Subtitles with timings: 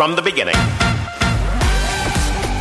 [0.00, 0.99] from the beginning.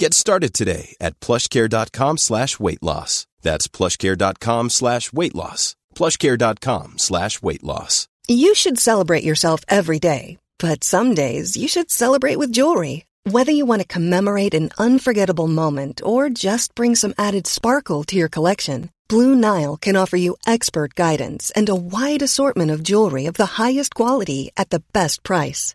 [0.00, 3.26] Get started today at plushcare.com slash weight loss.
[3.42, 5.76] That's plushcare.com slash weight loss.
[5.94, 8.08] plushcare.com slash weight loss.
[8.26, 13.04] You should celebrate yourself every day, but some days you should celebrate with jewelry.
[13.24, 18.16] Whether you want to commemorate an unforgettable moment or just bring some added sparkle to
[18.16, 23.26] your collection, Blue Nile can offer you expert guidance and a wide assortment of jewelry
[23.26, 25.74] of the highest quality at the best price.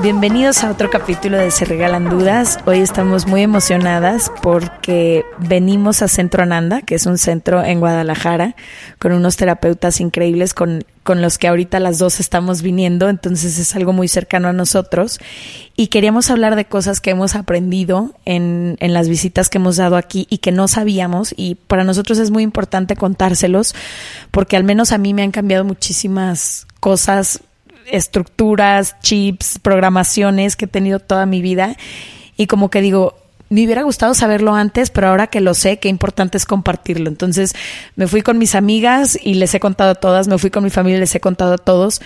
[0.00, 2.60] Bienvenidos a otro capítulo de Se Regalan Dudas.
[2.66, 8.54] Hoy estamos muy emocionadas porque venimos a Centro Ananda, que es un centro en Guadalajara,
[9.00, 13.74] con unos terapeutas increíbles con, con los que ahorita las dos estamos viniendo, entonces es
[13.74, 15.18] algo muy cercano a nosotros.
[15.74, 19.96] Y queríamos hablar de cosas que hemos aprendido en, en las visitas que hemos dado
[19.96, 21.34] aquí y que no sabíamos.
[21.36, 23.74] Y para nosotros es muy importante contárselos
[24.30, 27.40] porque al menos a mí me han cambiado muchísimas cosas
[27.90, 31.76] estructuras, chips, programaciones que he tenido toda mi vida
[32.36, 33.16] y como que digo,
[33.50, 37.08] me hubiera gustado saberlo antes, pero ahora que lo sé, qué importante es compartirlo.
[37.08, 37.54] Entonces
[37.96, 40.70] me fui con mis amigas y les he contado a todas, me fui con mi
[40.70, 42.00] familia y les he contado a todos.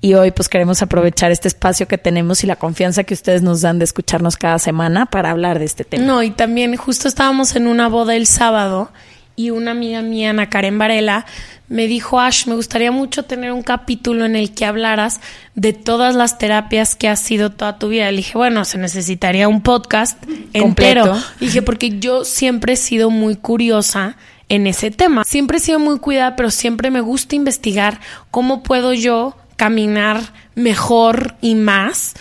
[0.00, 3.62] Y hoy pues queremos aprovechar este espacio que tenemos y la confianza que ustedes nos
[3.62, 6.04] dan de escucharnos cada semana para hablar de este tema.
[6.04, 8.90] No, y también justo estábamos en una boda el sábado
[9.36, 11.26] y una amiga mía, Ana Karen Varela,
[11.68, 15.20] me dijo, Ash, me gustaría mucho tener un capítulo en el que hablaras
[15.54, 18.10] de todas las terapias que has sido toda tu vida.
[18.10, 20.18] Le dije, bueno, se necesitaría un podcast
[20.58, 21.00] Completo.
[21.00, 21.14] entero.
[21.40, 24.16] Le dije, porque yo siempre he sido muy curiosa
[24.48, 25.24] en ese tema.
[25.24, 30.20] Siempre he sido muy cuidada, pero siempre me gusta investigar cómo puedo yo caminar
[30.54, 32.14] mejor y más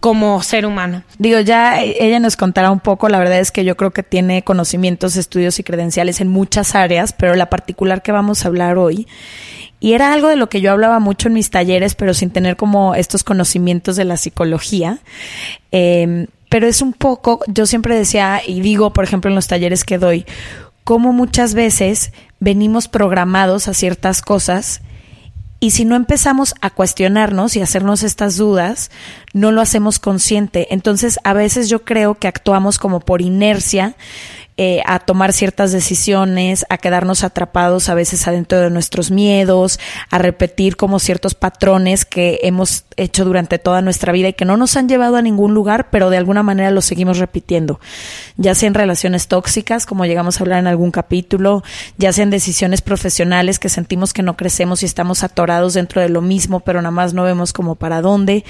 [0.00, 1.02] como ser humano.
[1.18, 4.42] Digo, ya ella nos contará un poco, la verdad es que yo creo que tiene
[4.42, 9.06] conocimientos, estudios y credenciales en muchas áreas, pero la particular que vamos a hablar hoy,
[9.78, 12.56] y era algo de lo que yo hablaba mucho en mis talleres, pero sin tener
[12.56, 14.98] como estos conocimientos de la psicología,
[15.70, 19.84] eh, pero es un poco, yo siempre decía y digo, por ejemplo, en los talleres
[19.84, 20.26] que doy,
[20.84, 24.80] cómo muchas veces venimos programados a ciertas cosas
[25.60, 28.90] y si no empezamos a cuestionarnos y hacernos estas dudas,
[29.34, 30.68] no lo hacemos consciente.
[30.70, 33.94] Entonces, a veces yo creo que actuamos como por inercia
[34.62, 40.18] eh, a tomar ciertas decisiones, a quedarnos atrapados a veces adentro de nuestros miedos, a
[40.18, 44.76] repetir como ciertos patrones que hemos hecho durante toda nuestra vida y que no nos
[44.76, 47.80] han llevado a ningún lugar, pero de alguna manera los seguimos repitiendo.
[48.36, 51.62] Ya sea en relaciones tóxicas, como llegamos a hablar en algún capítulo,
[51.96, 56.10] ya sea en decisiones profesionales que sentimos que no crecemos y estamos atorados dentro de
[56.10, 58.44] lo mismo, pero nada más no vemos como para dónde.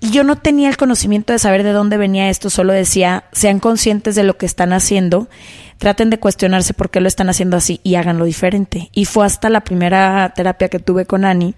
[0.00, 3.60] Y, yo no tenía el conocimiento de saber de dónde venía esto, solo decía, sean
[3.60, 5.28] conscientes de lo que están haciendo,
[5.78, 8.90] traten de cuestionarse por qué lo están haciendo así y háganlo diferente.
[8.92, 11.54] Y fue hasta la primera terapia que tuve con Ani,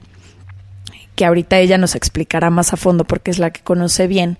[1.15, 4.39] que ahorita ella nos explicará más a fondo porque es la que conoce bien,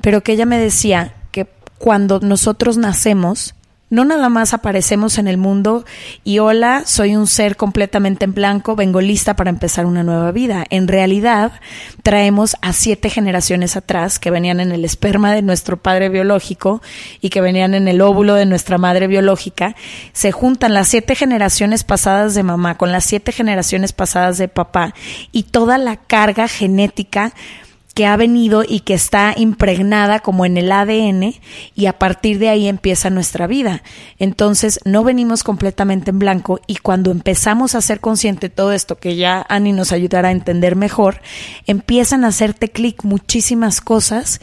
[0.00, 1.46] pero que ella me decía que
[1.78, 3.54] cuando nosotros nacemos,
[3.88, 5.84] no nada más aparecemos en el mundo
[6.24, 10.64] y hola, soy un ser completamente en blanco, vengo lista para empezar una nueva vida.
[10.70, 11.52] En realidad,
[12.02, 16.82] traemos a siete generaciones atrás que venían en el esperma de nuestro padre biológico
[17.20, 19.76] y que venían en el óvulo de nuestra madre biológica.
[20.12, 24.94] Se juntan las siete generaciones pasadas de mamá con las siete generaciones pasadas de papá
[25.30, 27.32] y toda la carga genética
[27.96, 31.34] que ha venido y que está impregnada como en el ADN
[31.74, 33.82] y a partir de ahí empieza nuestra vida.
[34.18, 38.98] Entonces no venimos completamente en blanco y cuando empezamos a ser consciente de todo esto,
[38.98, 41.22] que ya Ani nos ayudará a entender mejor,
[41.66, 44.42] empiezan a hacerte clic muchísimas cosas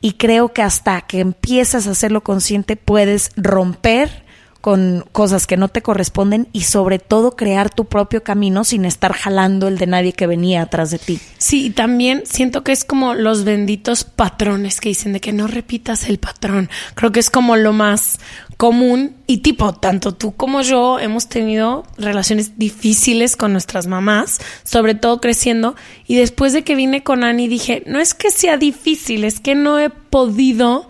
[0.00, 4.24] y creo que hasta que empiezas a hacerlo consciente puedes romper
[4.60, 9.12] con cosas que no te corresponden y sobre todo crear tu propio camino sin estar
[9.12, 11.20] jalando el de nadie que venía atrás de ti.
[11.38, 15.46] Sí, y también siento que es como los benditos patrones que dicen de que no
[15.46, 16.68] repitas el patrón.
[16.94, 18.18] Creo que es como lo más
[18.56, 24.96] común y tipo, tanto tú como yo hemos tenido relaciones difíciles con nuestras mamás, sobre
[24.96, 25.76] todo creciendo,
[26.08, 29.54] y después de que vine con Ani dije, no es que sea difícil, es que
[29.54, 30.88] no he podido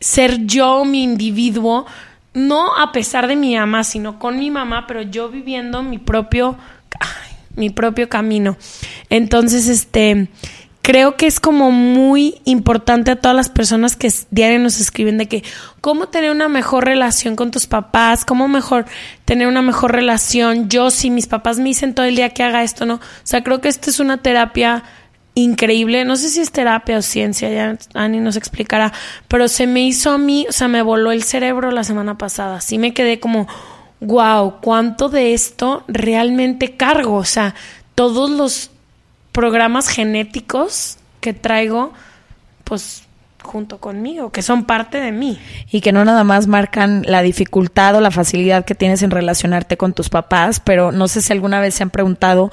[0.00, 1.86] ser yo mi individuo,
[2.32, 6.56] no a pesar de mi mamá, sino con mi mamá, pero yo viviendo mi propio,
[7.54, 8.56] mi propio camino.
[9.10, 10.28] Entonces, este,
[10.82, 15.28] creo que es como muy importante a todas las personas que diario nos escriben de
[15.28, 15.44] que
[15.80, 18.86] cómo tener una mejor relación con tus papás, cómo mejor
[19.24, 20.68] tener una mejor relación.
[20.68, 22.94] Yo, si mis papás me dicen todo el día que haga esto, no.
[22.94, 24.82] O sea, creo que esto es una terapia
[25.34, 26.04] increíble.
[26.04, 28.92] No sé si es terapia o ciencia, ya Ani nos explicará,
[29.28, 32.60] pero se me hizo a mí, o sea, me voló el cerebro la semana pasada.
[32.60, 33.46] Sí me quedé como,
[34.00, 37.16] wow, ¿cuánto de esto realmente cargo?
[37.16, 37.54] O sea,
[37.94, 38.70] todos los
[39.32, 41.92] programas genéticos que traigo,
[42.64, 43.04] pues
[43.42, 45.38] junto conmigo, que son parte de mí.
[45.70, 49.76] Y que no nada más marcan la dificultad o la facilidad que tienes en relacionarte
[49.76, 52.50] con tus papás, pero no sé si alguna vez se han preguntado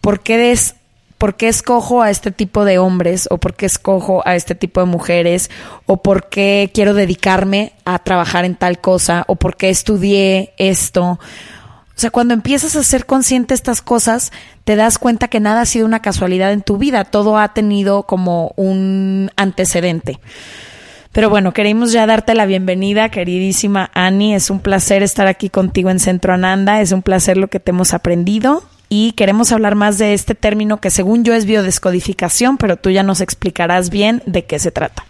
[0.00, 0.74] por qué es
[1.20, 4.80] por qué escojo a este tipo de hombres o por qué escojo a este tipo
[4.80, 5.50] de mujeres
[5.84, 11.04] o por qué quiero dedicarme a trabajar en tal cosa o por qué estudié esto.
[11.04, 11.18] O
[12.00, 14.32] sea, cuando empiezas a ser consciente de estas cosas,
[14.64, 18.04] te das cuenta que nada ha sido una casualidad en tu vida, todo ha tenido
[18.04, 20.20] como un antecedente.
[21.12, 24.34] Pero bueno, queremos ya darte la bienvenida, queridísima Ani.
[24.34, 26.80] Es un placer estar aquí contigo en Centro Ananda.
[26.80, 30.80] Es un placer lo que te hemos aprendido y queremos hablar más de este término
[30.80, 35.04] que según yo es biodescodificación, pero tú ya nos explicarás bien de qué se trata.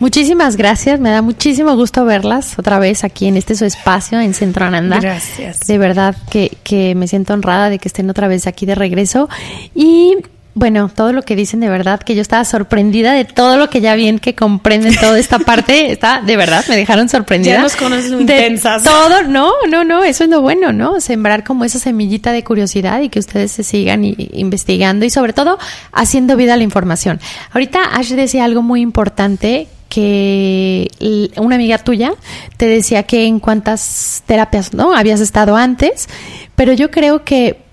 [0.00, 4.34] Muchísimas gracias, me da muchísimo gusto verlas otra vez aquí en este su espacio en
[4.34, 4.98] Centro Ananda.
[4.98, 5.60] Gracias.
[5.60, 9.28] De verdad que, que me siento honrada de que estén otra vez aquí de regreso.
[9.74, 10.16] Y
[10.54, 13.80] bueno, todo lo que dicen de verdad, que yo estaba sorprendida de todo lo que
[13.80, 17.54] ya bien que comprenden toda esta parte, está, de verdad, me dejaron sorprendida.
[17.54, 18.82] Ya nos conoces de intensas.
[18.82, 21.00] Todo, no, no, no, eso es lo bueno, ¿no?
[21.00, 25.58] Sembrar como esa semillita de curiosidad y que ustedes se sigan investigando y sobre todo
[25.92, 27.20] haciendo vida a la información.
[27.52, 30.88] Ahorita Ash decía algo muy importante que
[31.36, 32.12] una amiga tuya
[32.56, 34.94] te decía que en cuántas terapias, ¿no?
[34.94, 36.08] Habías estado antes,
[36.54, 37.69] pero yo creo que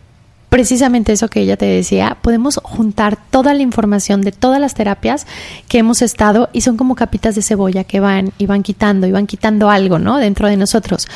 [0.50, 5.28] precisamente eso que ella te decía, podemos juntar toda la información de todas las terapias
[5.68, 9.12] que hemos estado y son como capitas de cebolla que van y van quitando y
[9.12, 10.18] van quitando algo, ¿no?
[10.18, 11.08] Dentro de nosotros.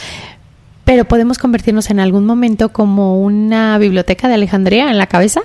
[0.83, 5.41] Pero podemos convertirnos en algún momento como una biblioteca de Alejandría en la cabeza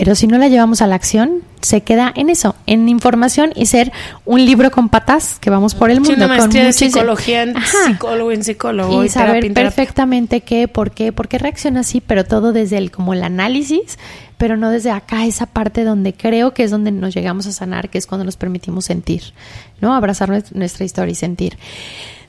[0.00, 3.66] pero si no la llevamos a la acción, se queda en eso, en información y
[3.66, 3.92] ser
[4.24, 6.14] un libro con patas que vamos por el mundo.
[6.16, 7.54] una maestría de psicología en
[7.86, 9.04] psicólogo en psicólogo.
[9.04, 13.12] Y, saber perfectamente qué, por qué, por qué reacciona así, pero todo desde el como
[13.12, 13.98] el análisis,
[14.38, 17.90] pero no desde acá, esa parte donde creo que es donde nos llegamos a sanar,
[17.90, 19.34] que es cuando nos permitimos sentir,
[19.82, 19.94] ¿no?
[19.94, 21.58] Abrazar nuestra historia y sentir.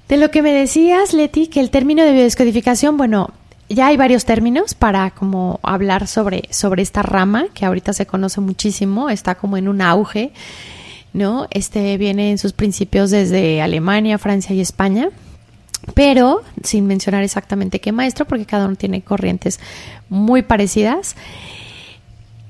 [0.09, 3.31] De lo que me decías, Leti, que el término de biodescodificación, bueno,
[3.73, 8.41] ya hay varios términos para como hablar sobre, sobre esta rama que ahorita se conoce
[8.41, 10.31] muchísimo, está como en un auge,
[11.13, 11.47] ¿no?
[11.51, 15.09] Este viene en sus principios desde Alemania, Francia y España,
[15.94, 19.59] pero sin mencionar exactamente qué maestro, porque cada uno tiene corrientes
[20.09, 21.16] muy parecidas.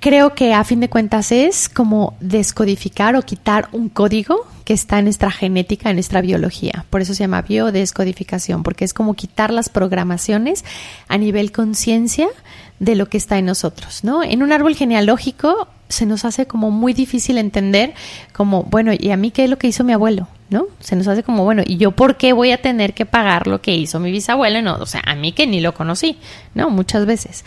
[0.01, 4.97] Creo que a fin de cuentas es como descodificar o quitar un código que está
[4.97, 6.85] en nuestra genética, en nuestra biología.
[6.89, 10.65] Por eso se llama biodescodificación, porque es como quitar las programaciones
[11.07, 12.27] a nivel conciencia
[12.79, 14.23] de lo que está en nosotros, ¿no?
[14.23, 17.93] En un árbol genealógico se nos hace como muy difícil entender
[18.33, 20.27] como, bueno, ¿y a mí qué es lo que hizo mi abuelo?
[20.49, 20.65] ¿No?
[20.79, 23.61] Se nos hace como, bueno, ¿y yo por qué voy a tener que pagar lo
[23.61, 24.61] que hizo mi bisabuelo?
[24.61, 26.17] No, o sea, a mí que ni lo conocí,
[26.55, 26.69] ¿no?
[26.69, 27.45] Muchas veces.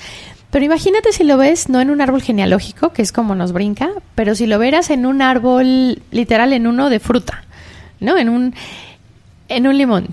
[0.54, 3.90] Pero imagínate si lo ves no en un árbol genealógico, que es como nos brinca,
[4.14, 7.42] pero si lo veras en un árbol literal, en uno de fruta,
[7.99, 8.16] ¿no?
[8.16, 8.54] En un,
[9.49, 10.06] en un limón.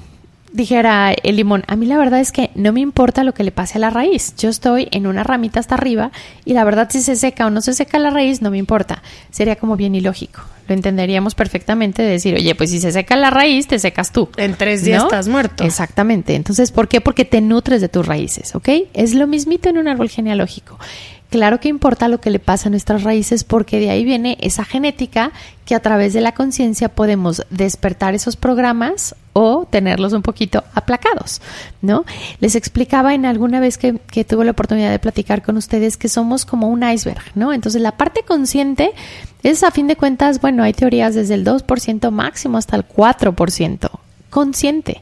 [0.54, 3.52] Dijera el limón, a mí la verdad es que no me importa lo que le
[3.52, 4.36] pase a la raíz.
[4.38, 6.12] Yo estoy en una ramita hasta arriba
[6.44, 9.02] y la verdad si se seca o no se seca la raíz no me importa.
[9.30, 13.30] Sería como bien ilógico lo entenderíamos perfectamente de decir, oye, pues si se seca la
[13.30, 14.30] raíz, te secas tú.
[14.38, 15.64] En tres días estás muerto.
[15.64, 16.36] Exactamente.
[16.36, 17.02] Entonces, ¿por qué?
[17.02, 18.70] Porque te nutres de tus raíces, ¿ok?
[18.94, 20.80] Es lo mismito en un árbol genealógico.
[21.32, 24.66] Claro que importa lo que le pasa a nuestras raíces porque de ahí viene esa
[24.66, 25.32] genética
[25.64, 31.42] que a través de la conciencia podemos despertar esos programas o tenerlos un poquito aplacados,
[31.82, 32.04] ¿no?
[32.42, 36.10] Les explicaba en alguna vez que, que tuve la oportunidad de platicar con ustedes que
[36.10, 37.54] somos como un iceberg, ¿no?
[37.54, 38.92] Entonces la parte consciente
[39.42, 43.90] es a fin de cuentas, bueno, hay teorías desde el 2% máximo hasta el 4%
[44.30, 45.02] consciente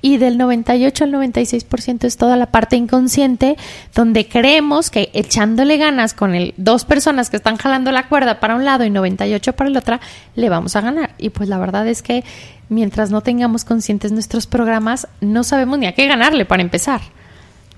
[0.00, 3.56] y del 98 al 96% es toda la parte inconsciente
[3.94, 8.54] donde creemos que echándole ganas con el dos personas que están jalando la cuerda para
[8.54, 9.98] un lado y 98 para el otro
[10.34, 12.24] le vamos a ganar y pues la verdad es que
[12.68, 17.00] mientras no tengamos conscientes nuestros programas no sabemos ni a qué ganarle para empezar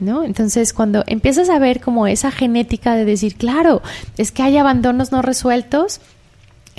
[0.01, 0.25] ¿No?
[0.25, 3.83] Entonces, cuando empiezas a ver como esa genética de decir, claro,
[4.17, 6.01] es que hay abandonos no resueltos,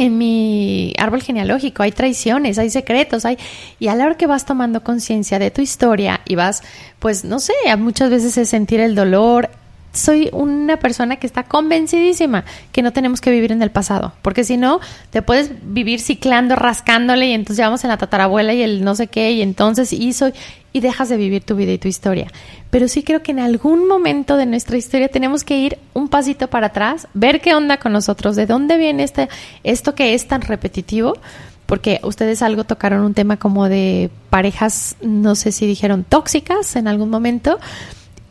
[0.01, 3.37] en mi árbol genealógico hay traiciones, hay secretos, hay
[3.79, 6.63] y a la hora que vas tomando conciencia de tu historia y vas,
[6.97, 9.51] pues no sé, muchas veces es sentir el dolor.
[9.93, 14.43] Soy una persona que está convencidísima que no tenemos que vivir en el pasado, porque
[14.43, 14.79] si no,
[15.11, 18.95] te puedes vivir ciclando, rascándole y entonces ya vamos en la tatarabuela y el no
[18.95, 20.31] sé qué y entonces hizo
[20.73, 22.27] y dejas de vivir tu vida y tu historia.
[22.69, 26.49] Pero sí creo que en algún momento de nuestra historia tenemos que ir un pasito
[26.49, 29.29] para atrás, ver qué onda con nosotros, de dónde viene este,
[29.63, 31.17] esto que es tan repetitivo,
[31.65, 36.87] porque ustedes algo tocaron un tema como de parejas, no sé si dijeron tóxicas en
[36.87, 37.59] algún momento,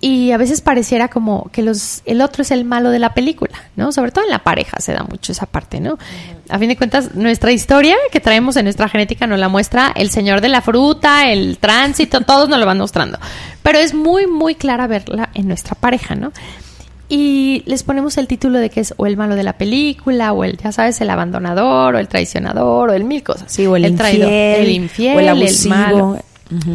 [0.00, 3.52] y a veces pareciera como que los el otro es el malo de la película,
[3.76, 3.92] ¿no?
[3.92, 5.99] Sobre todo en la pareja se da mucho esa parte, ¿no?
[6.49, 10.11] A fin de cuentas, nuestra historia que traemos en nuestra genética nos la muestra el
[10.11, 13.19] señor de la fruta, el tránsito, todos nos lo van mostrando.
[13.62, 16.33] Pero es muy, muy clara verla en nuestra pareja, ¿no?
[17.12, 20.45] Y les ponemos el título de que es o el malo de la película, o
[20.45, 23.52] el, ya sabes, el abandonador, o el traicionador, o el mil cosas.
[23.52, 25.75] Sí, o el, infiel, el infiel, o el abusivo.
[25.75, 26.19] el malo.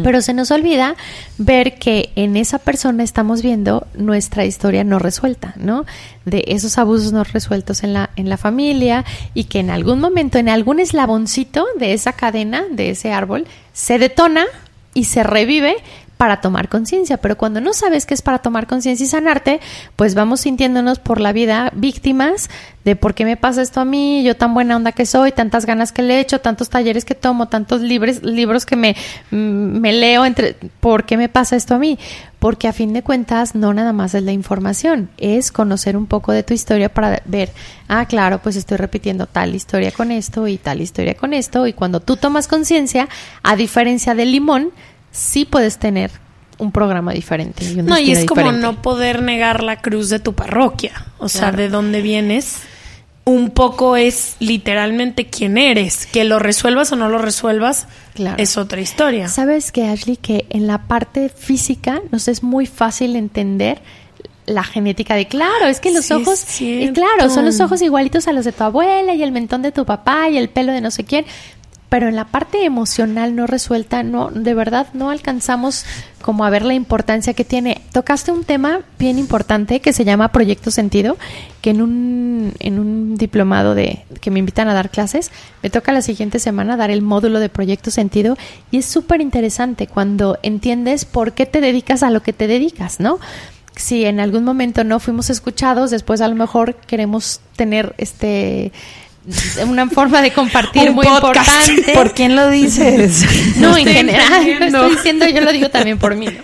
[0.02, 0.96] Pero se nos olvida
[1.38, 5.84] ver que en esa persona estamos viendo nuestra historia no resuelta, ¿no?
[6.24, 9.04] De esos abusos no resueltos en la, en la familia
[9.34, 13.98] y que en algún momento, en algún eslaboncito de esa cadena, de ese árbol, se
[13.98, 14.46] detona
[14.94, 15.76] y se revive
[16.16, 19.60] para tomar conciencia, pero cuando no sabes que es para tomar conciencia y sanarte,
[19.96, 22.48] pues vamos sintiéndonos por la vida víctimas
[22.84, 25.66] de por qué me pasa esto a mí, yo tan buena onda que soy, tantas
[25.66, 28.94] ganas que le echo, tantos talleres que tomo, tantos libros, libros que me,
[29.32, 31.98] mm, me leo, entre, ¿por qué me pasa esto a mí?
[32.38, 36.30] Porque a fin de cuentas no nada más es la información, es conocer un poco
[36.30, 37.50] de tu historia para ver,
[37.88, 41.72] ah, claro, pues estoy repitiendo tal historia con esto y tal historia con esto, y
[41.72, 43.08] cuando tú tomas conciencia,
[43.42, 44.70] a diferencia del limón,
[45.16, 46.10] sí puedes tener
[46.58, 47.64] un programa diferente.
[47.64, 48.62] Y un No, y es como diferente.
[48.66, 51.06] no poder negar la cruz de tu parroquia.
[51.18, 52.58] O sea, de dónde vienes.
[53.24, 56.06] Un poco es literalmente quién eres.
[56.06, 58.36] Que lo resuelvas o no lo resuelvas Claro.
[58.40, 59.26] es otra historia.
[59.28, 60.16] ¿Sabes que Ashley?
[60.16, 63.80] Que en la parte física nos es muy fácil entender
[64.46, 68.28] la genética de claro, es que los Sí, ojos, y claro, son los ojos igualitos
[68.28, 70.80] a los de tu abuela y el mentón de tu papá y el pelo de
[70.80, 71.24] no sé quién,
[71.88, 75.84] pero en la parte emocional no resuelta, no, de verdad no alcanzamos
[76.20, 77.82] como a ver la importancia que tiene.
[77.92, 81.16] Tocaste un tema bien importante que se llama Proyecto Sentido,
[81.60, 85.30] que en un, en un diplomado de que me invitan a dar clases,
[85.62, 88.36] me toca la siguiente semana dar el módulo de Proyecto Sentido
[88.72, 92.98] y es súper interesante cuando entiendes por qué te dedicas a lo que te dedicas,
[92.98, 93.20] ¿no?
[93.76, 98.72] Si en algún momento no fuimos escuchados, después a lo mejor queremos tener este
[99.66, 101.68] una forma de compartir muy podcast.
[101.68, 101.92] importante.
[101.94, 103.24] ¿Por quién lo dices?
[103.56, 106.26] No, en general, lo estoy diciendo, yo lo digo también por mí.
[106.26, 106.42] ¿no?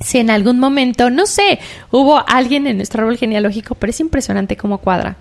[0.00, 1.58] Si en algún momento, no sé,
[1.90, 5.16] hubo alguien en nuestro árbol genealógico, pero es impresionante cómo cuadra.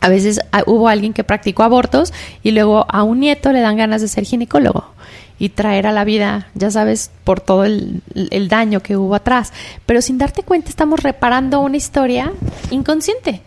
[0.00, 3.76] A veces ah, hubo alguien que practicó abortos y luego a un nieto le dan
[3.76, 4.92] ganas de ser ginecólogo
[5.38, 9.52] y traer a la vida, ya sabes, por todo el, el daño que hubo atrás.
[9.86, 12.32] Pero sin darte cuenta estamos reparando una historia
[12.70, 13.42] inconsciente.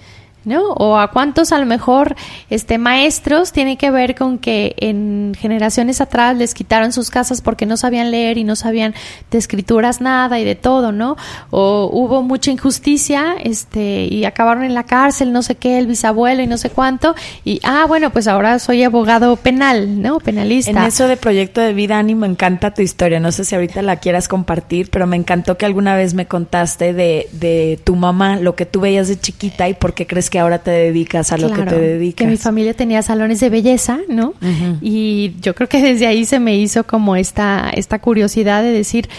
[0.45, 0.69] ¿No?
[0.73, 2.15] O a cuántos a lo mejor
[2.49, 7.65] este maestros tiene que ver con que en generaciones atrás les quitaron sus casas porque
[7.65, 8.93] no sabían leer y no sabían
[9.31, 11.17] de escrituras nada y de todo, ¿no?
[11.49, 16.41] O hubo mucha injusticia, este, y acabaron en la cárcel, no sé qué, el bisabuelo
[16.41, 20.19] y no sé cuánto, y ah, bueno, pues ahora soy abogado penal, ¿no?
[20.19, 20.71] Penalista.
[20.71, 23.19] En eso de proyecto de vida, Ani, me encanta tu historia.
[23.19, 26.93] No sé si ahorita la quieras compartir, pero me encantó que alguna vez me contaste
[26.93, 30.39] de, de tu mamá, lo que tú veías de chiquita y por qué crees que
[30.39, 32.27] ahora te dedicas a lo que te dedicas.
[32.27, 34.33] mi familia tenía salones de belleza, ¿no?
[34.81, 39.09] Y yo creo que desde ahí se me hizo como esta, esta curiosidad de decir,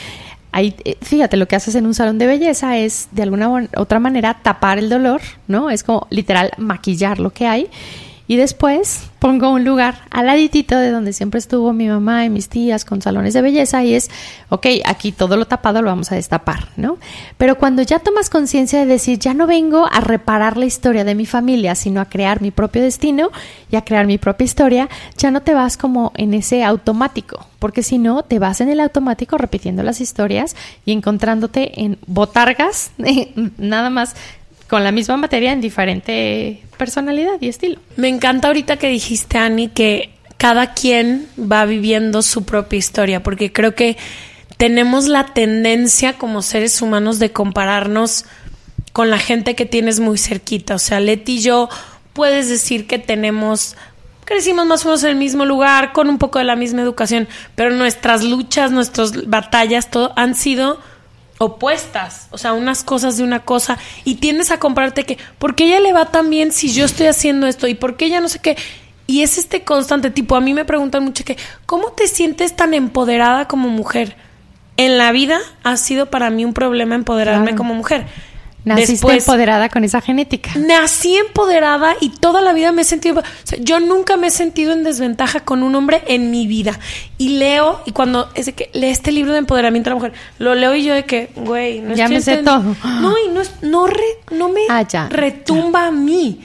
[0.53, 4.01] ahí, eh, fíjate, lo que haces en un salón de belleza es de alguna otra
[4.01, 5.71] manera tapar el dolor, ¿no?
[5.71, 7.69] Es como literal maquillar lo que hay.
[8.31, 12.49] Y después pongo un lugar al laditito de donde siempre estuvo mi mamá y mis
[12.49, 14.09] tías con salones de belleza y es,
[14.51, 16.99] ok, aquí todo lo tapado lo vamos a destapar, ¿no?
[17.39, 21.17] Pero cuando ya tomas conciencia de decir, ya no vengo a reparar la historia de
[21.17, 23.31] mi familia, sino a crear mi propio destino
[23.69, 27.83] y a crear mi propia historia, ya no te vas como en ese automático, porque
[27.83, 32.93] si no, te vas en el automático repitiendo las historias y encontrándote en botargas,
[33.59, 34.15] nada más
[34.71, 37.81] con la misma materia en diferente personalidad y estilo.
[37.97, 43.53] Me encanta ahorita que dijiste, Ani, que cada quien va viviendo su propia historia, porque
[43.53, 43.97] creo que
[44.59, 48.27] tenemos la tendencia como seres humanos de compararnos
[48.93, 50.77] con la gente que tienes muy cerquita.
[50.77, 51.69] O sea, Leti y yo
[52.13, 53.77] puedes decir que tenemos
[54.25, 57.27] crecimos más o menos en el mismo lugar, con un poco de la misma educación,
[57.57, 60.79] pero nuestras luchas, nuestras batallas, todo han sido
[61.43, 65.65] opuestas, o sea, unas cosas de una cosa, y tiendes a comprarte que, ¿por qué
[65.65, 67.67] ella le va tan bien si yo estoy haciendo esto?
[67.67, 68.59] ¿Y por qué ella no sé qué?
[69.07, 72.75] Y es este constante tipo, a mí me preguntan mucho que, ¿cómo te sientes tan
[72.75, 74.17] empoderada como mujer?
[74.77, 78.05] En la vida ha sido para mí un problema empoderarme como mujer
[78.65, 80.51] Naciste empoderada con esa genética.
[80.57, 83.23] Nací empoderada y toda la vida me he sentido.
[83.61, 86.79] yo nunca me he sentido en desventaja con un hombre en mi vida.
[87.17, 90.13] Y leo, y cuando es de que lee este libro de empoderamiento de la mujer,
[90.39, 92.77] lo leo y yo de que, güey, no Ya me sé todo.
[92.85, 93.87] No, y no, no,
[94.31, 96.41] no me ah, retumba a mí.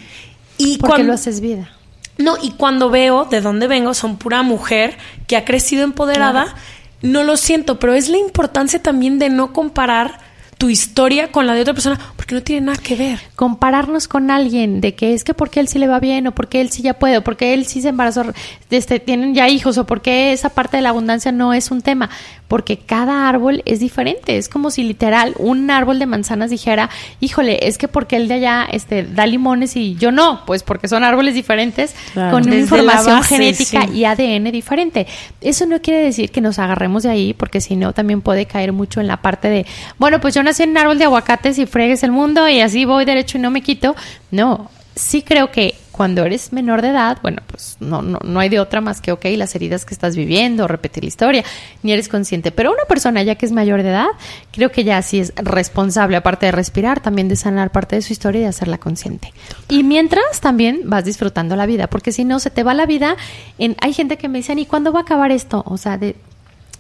[0.58, 1.70] Y Porque cuando, lo haces vida.
[2.18, 6.56] No, y cuando veo de dónde vengo, son pura mujer que ha crecido empoderada,
[7.02, 10.25] no lo siento, pero es la importancia también de no comparar
[10.58, 13.20] tu historia con la de otra persona porque no tiene nada que ver.
[13.36, 16.62] Compararnos con alguien de que es que porque él sí le va bien o porque
[16.62, 18.26] él sí ya puede o porque él sí se embarazó,
[18.70, 22.10] este, tienen ya hijos o porque esa parte de la abundancia no es un tema
[22.48, 24.38] porque cada árbol es diferente.
[24.38, 28.36] Es como si literal un árbol de manzanas dijera, híjole, es que porque el de
[28.36, 33.24] allá este, da limones y yo no, pues porque son árboles diferentes con una información
[33.24, 35.08] genética y ADN diferente.
[35.42, 38.74] Eso no quiere decir que nos agarremos de ahí, porque si no también puede caer
[38.74, 39.66] mucho en la parte de,
[39.98, 42.86] bueno, pues yo nací en un árbol de aguacates y fregues el mundo y así
[42.86, 43.96] voy derecho y no me quito.
[44.32, 48.50] No, sí creo que cuando eres menor de edad, bueno, pues no, no, no hay
[48.50, 51.44] de otra más que, ok, las heridas que estás viviendo, repetir la historia,
[51.84, 52.52] ni eres consciente.
[52.52, 54.08] Pero una persona ya que es mayor de edad,
[54.52, 58.12] creo que ya sí es responsable, aparte de respirar, también de sanar parte de su
[58.12, 59.32] historia y de hacerla consciente.
[59.70, 63.16] Y mientras también vas disfrutando la vida, porque si no, se te va la vida
[63.58, 63.78] en...
[63.80, 65.64] Hay gente que me dicen, ¿y cuándo va a acabar esto?
[65.66, 66.18] O sea, de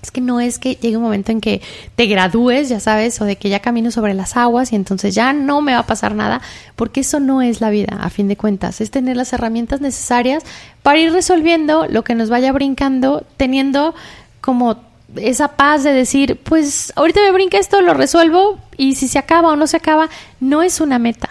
[0.05, 1.61] es que no es que llegue un momento en que
[1.95, 5.33] te gradúes, ya sabes, o de que ya camino sobre las aguas y entonces ya
[5.33, 6.41] no me va a pasar nada,
[6.75, 10.43] porque eso no es la vida, a fin de cuentas, es tener las herramientas necesarias
[10.83, 13.95] para ir resolviendo lo que nos vaya brincando, teniendo
[14.41, 14.77] como
[15.15, 19.49] esa paz de decir, pues ahorita me brinca esto, lo resuelvo y si se acaba
[19.49, 21.29] o no se acaba, no es una meta.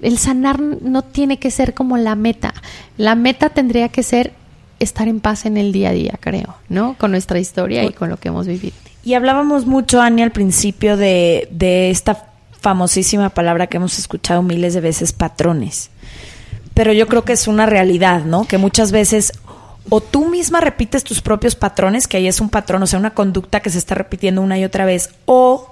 [0.00, 2.52] El sanar no tiene que ser como la meta.
[2.98, 4.34] La meta tendría que ser
[4.78, 6.96] estar en paz en el día a día, creo, ¿no?
[6.98, 8.74] Con nuestra historia y con lo que hemos vivido.
[9.04, 12.26] Y hablábamos mucho, Ani, al principio de, de esta
[12.60, 15.90] famosísima palabra que hemos escuchado miles de veces, patrones.
[16.74, 18.44] Pero yo creo que es una realidad, ¿no?
[18.44, 19.32] Que muchas veces
[19.88, 23.14] o tú misma repites tus propios patrones, que ahí es un patrón, o sea, una
[23.14, 25.70] conducta que se está repitiendo una y otra vez, o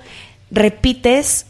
[0.51, 1.47] repites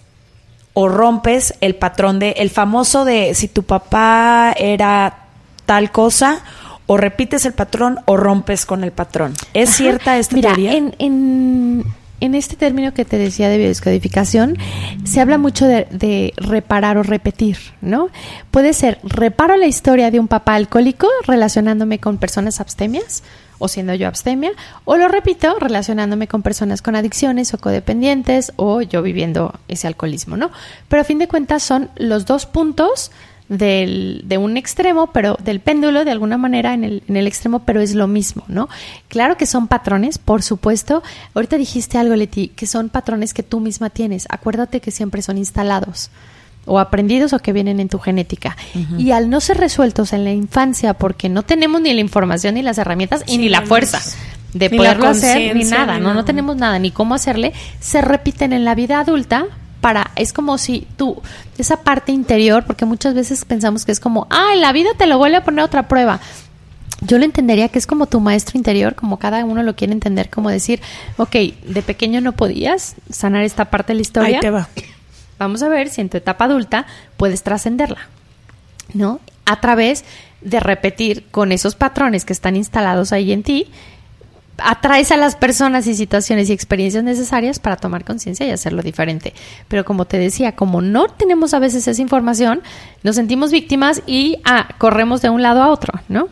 [0.73, 5.27] o rompes el patrón de el famoso de si tu papá era
[5.67, 6.43] tal cosa
[6.87, 9.35] o repites el patrón o rompes con el patrón.
[9.55, 11.85] ¿Es cierta esta Mira, En, en,
[12.21, 14.59] en, este término que te decía de biodescodificación,
[15.05, 18.09] se habla mucho de, de, reparar o repetir, ¿no?
[18.51, 23.23] Puede ser, reparo la historia de un papá alcohólico relacionándome con personas abstemias
[23.59, 24.51] o siendo yo abstemia,
[24.85, 30.37] o lo repito relacionándome con personas con adicciones o codependientes o yo viviendo ese alcoholismo,
[30.37, 30.51] ¿no?
[30.89, 33.11] Pero a fin de cuentas son los dos puntos
[33.49, 37.61] del, de un extremo, pero del péndulo de alguna manera en el, en el extremo,
[37.61, 38.69] pero es lo mismo, ¿no?
[39.09, 41.03] Claro que son patrones, por supuesto.
[41.35, 44.27] Ahorita dijiste algo, Leti, que son patrones que tú misma tienes.
[44.31, 46.11] Acuérdate que siempre son instalados
[46.67, 48.57] o aprendidos o que vienen en tu genética.
[48.99, 52.63] Y al no ser resueltos en la infancia, porque no tenemos ni la información, ni
[52.63, 54.01] las herramientas, y ni la fuerza
[54.55, 58.65] de poderlo hacer, ni nada, no, no tenemos nada, ni cómo hacerle, se repiten en
[58.65, 59.47] la vida adulta
[59.85, 61.21] para, es como si tú,
[61.59, 65.19] esa parte interior, porque muchas veces pensamos que es como, ah, la vida te lo
[65.19, 66.21] vuelve a poner otra prueba.
[67.03, 70.31] Yo lo entendería que es como tu maestro interior, como cada uno lo quiere entender,
[70.31, 70.81] como decir,
[71.19, 74.37] ok, de pequeño no podías sanar esta parte de la historia.
[74.39, 74.71] Ahí te va.
[75.39, 76.87] Vamos a ver si en tu etapa adulta
[77.19, 78.09] puedes trascenderla,
[78.95, 79.21] ¿no?
[79.45, 80.07] A través
[80.41, 83.67] de repetir con esos patrones que están instalados ahí en ti,
[84.59, 89.35] atraes a las personas y situaciones y experiencias necesarias para tomar conciencia y hacerlo diferente.
[89.69, 92.63] Pero como te decía, como no tenemos a veces esa información,
[93.03, 96.29] nos sentimos víctimas y ah, corremos de un lado a otro, ¿no?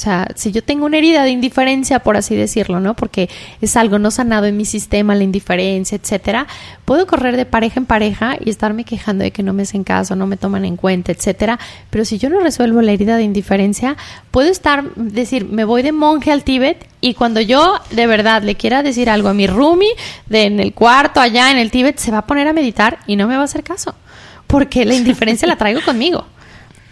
[0.00, 2.96] O sea, si yo tengo una herida de indiferencia, por así decirlo, ¿no?
[2.96, 3.28] Porque
[3.60, 6.46] es algo no sanado en mi sistema, la indiferencia, etcétera,
[6.86, 10.16] puedo correr de pareja en pareja y estarme quejando de que no me hacen caso,
[10.16, 11.58] no me toman en cuenta, etcétera.
[11.90, 13.98] Pero si yo no resuelvo la herida de indiferencia,
[14.30, 18.54] puedo estar, decir, me voy de monje al Tíbet y cuando yo de verdad le
[18.54, 19.92] quiera decir algo a mi roomie
[20.30, 23.16] de en el cuarto allá en el Tíbet, se va a poner a meditar y
[23.16, 23.94] no me va a hacer caso.
[24.46, 26.24] Porque la indiferencia la traigo conmigo.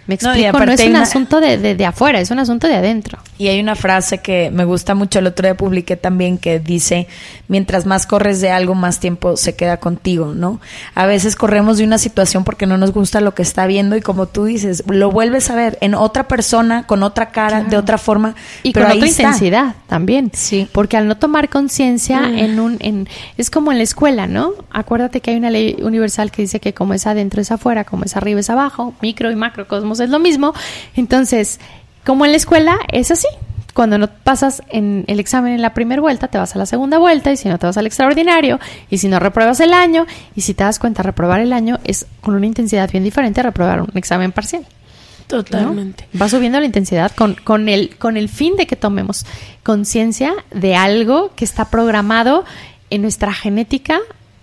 [0.09, 3.19] Me explico, no, es un asunto de, de, afuera, es un asunto de adentro.
[3.37, 7.09] Y hay una frase que me gusta mucho, el otro día publiqué también, que dice,
[7.47, 10.63] mientras más corres de algo, más tiempo se queda contigo, ¿no?
[10.95, 14.01] A veces corremos de una situación porque no nos gusta lo que está viendo y
[14.01, 17.99] como tú dices, lo vuelves a ver en otra persona, con otra cara, de otra
[17.99, 18.35] forma.
[18.63, 20.31] Y con otra intensidad también.
[20.33, 20.71] Sí.
[20.73, 22.39] Porque al no tomar conciencia mm.
[22.39, 22.77] en un...
[22.81, 24.53] En, es como en la escuela, ¿no?
[24.71, 28.05] Acuérdate que hay una ley universal que dice que como es adentro es afuera, como
[28.05, 30.53] es arriba es abajo, micro y macrocosmos es lo mismo.
[30.97, 31.61] Entonces,
[32.05, 33.29] como en la escuela, es así.
[33.75, 36.99] Cuando no pasas en el examen en la primera vuelta, te vas a la segunda
[36.99, 38.59] vuelta y si no te vas al extraordinario
[38.91, 42.07] y si no repruebas el año y si te das cuenta reprobar el año es
[42.21, 44.67] con una intensidad bien diferente a reprobar un examen parcial.
[45.29, 46.09] Totalmente.
[46.21, 49.27] Va subiendo la intensidad con, con, el, con el fin de que tomemos
[49.63, 52.45] conciencia de algo que está programado
[52.91, 54.01] en nuestra genética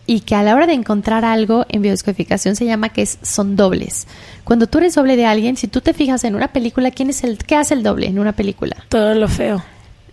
[0.07, 3.55] y que a la hora de encontrar algo en biodescodificación se llama que es, son
[3.55, 4.07] dobles.
[4.43, 7.23] Cuando tú eres doble de alguien, si tú te fijas en una película, ¿quién es
[7.23, 8.75] el qué hace el doble en una película?
[8.89, 9.63] Todo lo feo.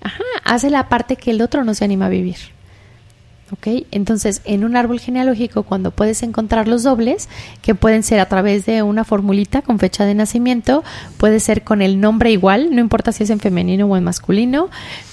[0.01, 2.37] Ajá, hace la parte que el otro no se anima a vivir.
[3.53, 3.85] ¿Ok?
[3.91, 7.29] Entonces, en un árbol genealógico, cuando puedes encontrar los dobles,
[7.61, 10.83] que pueden ser a través de una formulita con fecha de nacimiento,
[11.19, 14.71] puede ser con el nombre igual, no importa si es en femenino o en masculino,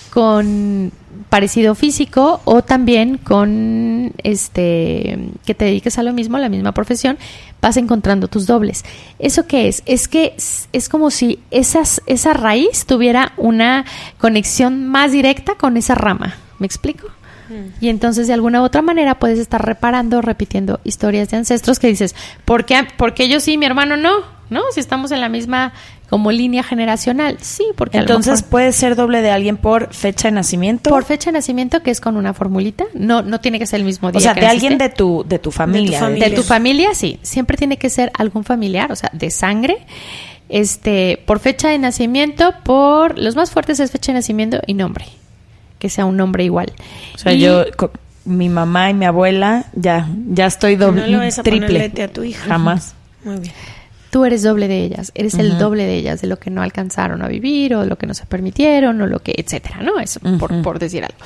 [0.09, 0.91] con
[1.29, 6.73] parecido físico o también con este que te dediques a lo mismo, a la misma
[6.73, 7.17] profesión,
[7.61, 8.83] vas encontrando tus dobles.
[9.19, 9.83] ¿Eso qué es?
[9.85, 10.35] Es que
[10.71, 13.85] es, como si esas, esa raíz tuviera una
[14.17, 16.35] conexión más directa con esa rama.
[16.57, 17.07] ¿Me explico?
[17.49, 17.83] Mm.
[17.83, 21.87] Y entonces de alguna u otra manera puedes estar reparando, repitiendo historias de ancestros que
[21.87, 24.38] dices, ¿por qué, porque yo sí, mi hermano no?
[24.49, 24.61] ¿No?
[24.73, 25.73] Si estamos en la misma
[26.09, 27.37] como línea generacional.
[27.39, 30.89] Sí, porque entonces puede ser doble de alguien por fecha de nacimiento.
[30.89, 32.85] Por fecha de nacimiento que es con una formulita.
[32.93, 34.17] No, no tiene que ser el mismo día.
[34.17, 36.09] O sea, de alguien de tu de tu familia.
[36.09, 36.93] De tu familia.
[36.93, 37.19] sí.
[37.21, 39.77] Siempre tiene que ser algún familiar, o sea, de sangre.
[40.49, 45.05] Este, por fecha de nacimiento, por los más fuertes es fecha de nacimiento y nombre,
[45.77, 46.73] que sea un nombre igual.
[47.13, 47.65] O sea, yo
[48.25, 51.91] mi mamá y mi abuela ya ya estoy doble, no a triple.
[52.03, 52.47] a tu hija.
[52.47, 52.95] Jamás.
[53.23, 53.53] Muy bien
[54.09, 57.21] tú eres doble de ellas, eres el doble de ellas, de lo que no alcanzaron
[57.21, 59.99] a vivir o lo que no se permitieron o lo que, etcétera, ¿no?
[59.99, 61.17] Eso, por, por, decir algo.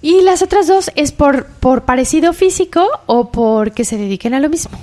[0.00, 4.48] Y las otras dos es por, por parecido físico o porque se dediquen a lo
[4.48, 4.76] mismo.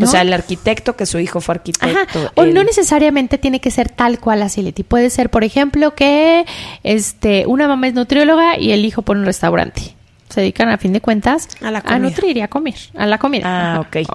[0.00, 2.30] O sea, el arquitecto que su hijo fue arquitecto.
[2.34, 4.82] O no necesariamente tiene que ser tal cual así, Leti.
[4.82, 6.44] Puede ser, por ejemplo, que
[6.82, 9.95] este, una mamá es nutrióloga y el hijo pone un restaurante
[10.36, 13.76] se dedican a fin de cuentas a, nutrir y a comer, a la comida.
[13.76, 14.06] Ah, ok.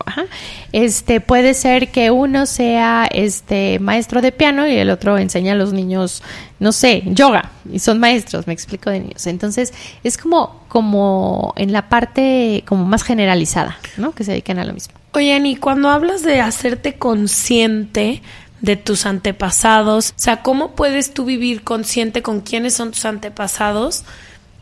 [0.71, 5.55] Este puede ser que uno sea este maestro de piano y el otro enseña a
[5.55, 6.21] los niños,
[6.59, 9.25] no sé, yoga y son maestros, me explico de niños.
[9.25, 14.11] Entonces, es como como en la parte como más generalizada, ¿no?
[14.11, 14.93] Que se dedican a lo mismo.
[15.13, 18.21] Oye, Ani, cuando hablas de hacerte consciente
[18.59, 24.03] de tus antepasados, o sea, ¿cómo puedes tú vivir consciente con quiénes son tus antepasados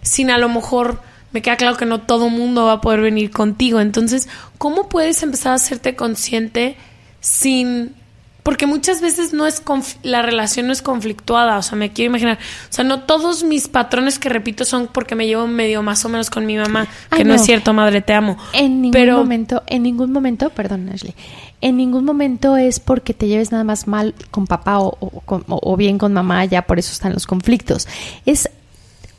[0.02, 3.32] sin a lo mejor me queda claro que no todo mundo va a poder venir
[3.32, 3.80] contigo.
[3.80, 6.76] Entonces, ¿cómo puedes empezar a hacerte consciente
[7.20, 7.96] sin...
[8.42, 9.62] Porque muchas veces no es
[10.02, 12.39] la relación no es conflictuada, o sea, me quiero imaginar,
[12.70, 16.10] o sea, no todos mis patrones que repito son porque me llevo medio más o
[16.10, 17.34] menos con mi mamá, que no.
[17.34, 18.38] es cierto, madre, te amo.
[18.54, 21.13] En ningún momento, en ningún momento, perdón, Ashley,
[21.62, 25.98] en ningún momento es porque te lleves nada más mal con papá o, o bien
[25.98, 27.88] con mamá, ya por eso están los conflictos.
[28.26, 28.50] Es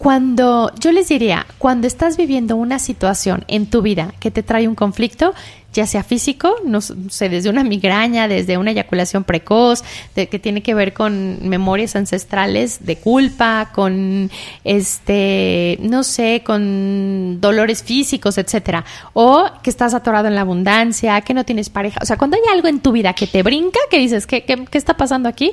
[0.00, 4.66] cuando, yo les diría, cuando estás viviendo una situación en tu vida que te trae
[4.66, 5.34] un conflicto,
[5.72, 9.84] ya sea físico, no sé, desde una migraña, desde una eyaculación precoz,
[10.16, 14.30] de, que tiene que ver con memorias ancestrales de culpa, con
[14.64, 21.34] este, no sé, con dolores físicos, etcétera, o que estás atorado en la abundancia, que
[21.34, 23.98] no tienes pareja, o sea, cuando hay algo en tu vida que te brinca, que
[23.98, 25.52] dices, ¿qué, qué, qué está pasando aquí?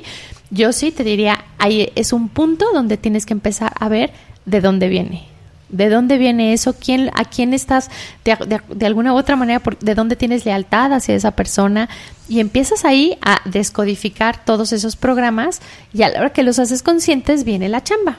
[0.50, 4.12] Yo sí te diría, ahí es un punto donde tienes que empezar a ver
[4.46, 5.37] de dónde viene.
[5.68, 6.74] ¿De dónde viene eso?
[6.74, 7.90] ¿Quién, ¿A quién estás
[8.24, 9.62] de, alguna u otra manera?
[9.80, 11.88] ¿De dónde tienes lealtad hacia esa persona?
[12.28, 15.60] Y empiezas ahí a descodificar todos esos programas
[15.92, 18.18] y a la hora que los haces conscientes viene la chamba.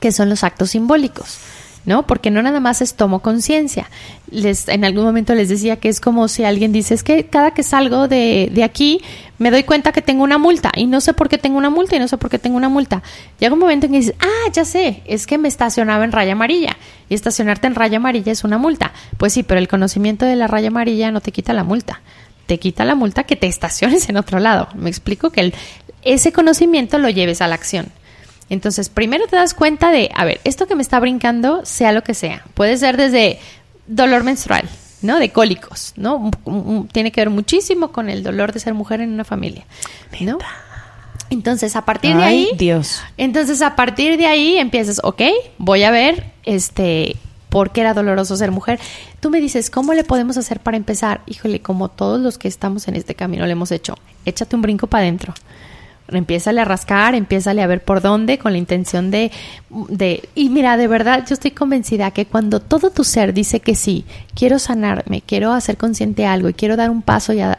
[0.00, 1.38] que son los actos simbólicos.
[1.86, 2.06] ¿No?
[2.06, 3.90] Porque no nada más es tomo conciencia.
[4.30, 7.52] Les, en algún momento les decía que es como si alguien dice, es que cada
[7.52, 9.00] que salgo de, de aquí
[9.38, 11.96] me doy cuenta que tengo una multa y no sé por qué tengo una multa
[11.96, 13.02] y no sé por qué tengo una multa.
[13.38, 16.32] Llega un momento en que dices, ah, ya sé, es que me estacionaba en raya
[16.32, 16.76] amarilla
[17.08, 18.92] y estacionarte en raya amarilla es una multa.
[19.16, 22.00] Pues sí, pero el conocimiento de la raya amarilla no te quita la multa.
[22.46, 24.68] Te quita la multa que te estaciones en otro lado.
[24.74, 25.54] Me explico que el,
[26.02, 27.86] ese conocimiento lo lleves a la acción.
[28.50, 32.02] Entonces, primero te das cuenta de, a ver, esto que me está brincando, sea lo
[32.02, 32.44] que sea.
[32.54, 33.38] Puede ser desde
[33.86, 34.68] dolor menstrual,
[35.02, 35.18] ¿no?
[35.18, 36.30] De cólicos, ¿no?
[36.92, 39.64] Tiene que ver muchísimo con el dolor de ser mujer en una familia,
[40.20, 40.38] ¿no?
[41.30, 43.02] Entonces, a partir de ahí, Dios.
[43.16, 45.22] Entonces, a partir de ahí empiezas, ok,
[45.58, 47.16] voy a ver, este,
[47.48, 48.78] por qué era doloroso ser mujer.
[49.20, 51.22] Tú me dices, ¿cómo le podemos hacer para empezar?
[51.26, 54.86] Híjole, como todos los que estamos en este camino le hemos hecho, échate un brinco
[54.86, 55.34] para adentro.
[56.08, 59.32] Empiezale a rascar, empiézale a ver por dónde, con la intención de,
[59.88, 60.28] de...
[60.34, 64.04] Y mira, de verdad, yo estoy convencida que cuando todo tu ser dice que sí,
[64.34, 67.58] quiero sanarme, quiero hacer consciente algo y quiero dar un paso ya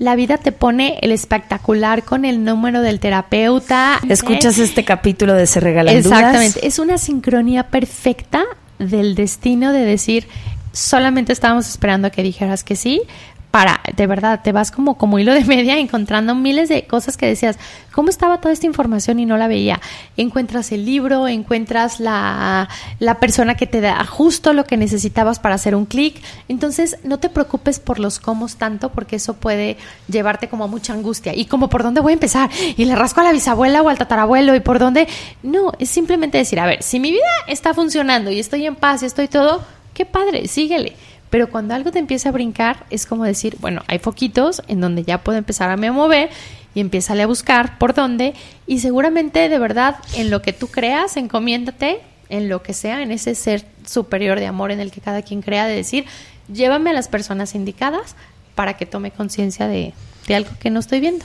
[0.00, 4.00] la vida te pone el espectacular con el número del terapeuta.
[4.08, 6.66] Escuchas este capítulo de Se Regalan Exactamente.
[6.66, 8.44] Es una sincronía perfecta
[8.78, 10.26] del destino de decir,
[10.72, 13.02] solamente estábamos esperando a que dijeras que sí,
[13.50, 17.26] para, de verdad, te vas como, como hilo de media encontrando miles de cosas que
[17.26, 17.58] decías,
[17.92, 19.80] ¿cómo estaba toda esta información y no la veía?
[20.16, 25.56] Encuentras el libro, encuentras la, la persona que te da justo lo que necesitabas para
[25.56, 26.22] hacer un clic.
[26.48, 29.76] Entonces, no te preocupes por los cómo tanto, porque eso puede
[30.08, 31.34] llevarte como a mucha angustia.
[31.34, 32.50] Y como, ¿por dónde voy a empezar?
[32.76, 35.08] Y le rasco a la bisabuela o al tatarabuelo, ¿y por dónde?
[35.42, 39.02] No, es simplemente decir, a ver, si mi vida está funcionando y estoy en paz
[39.02, 40.94] y estoy todo, qué padre, síguele
[41.30, 45.04] pero cuando algo te empieza a brincar, es como decir, bueno, hay foquitos en donde
[45.04, 46.30] ya puedo empezar a me mover
[46.74, 48.34] y empieza a buscar por dónde.
[48.66, 53.12] Y seguramente, de verdad, en lo que tú creas, encomiéndate en lo que sea, en
[53.12, 56.04] ese ser superior de amor en el que cada quien crea, de decir,
[56.52, 58.16] llévame a las personas indicadas
[58.54, 59.94] para que tome conciencia de,
[60.26, 61.24] de algo que no estoy viendo.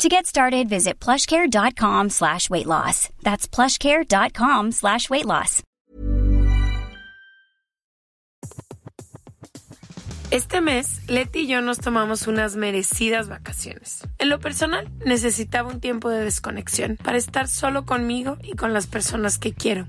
[0.00, 3.08] To get started, visit plushcare.com slash weight loss.
[3.22, 5.62] That's plushcare.com slash weight loss.
[10.32, 14.00] Este mes, Leti y yo nos tomamos unas merecidas vacaciones.
[14.18, 18.86] En lo personal, necesitaba un tiempo de desconexión para estar solo conmigo y con las
[18.86, 19.88] personas que quiero.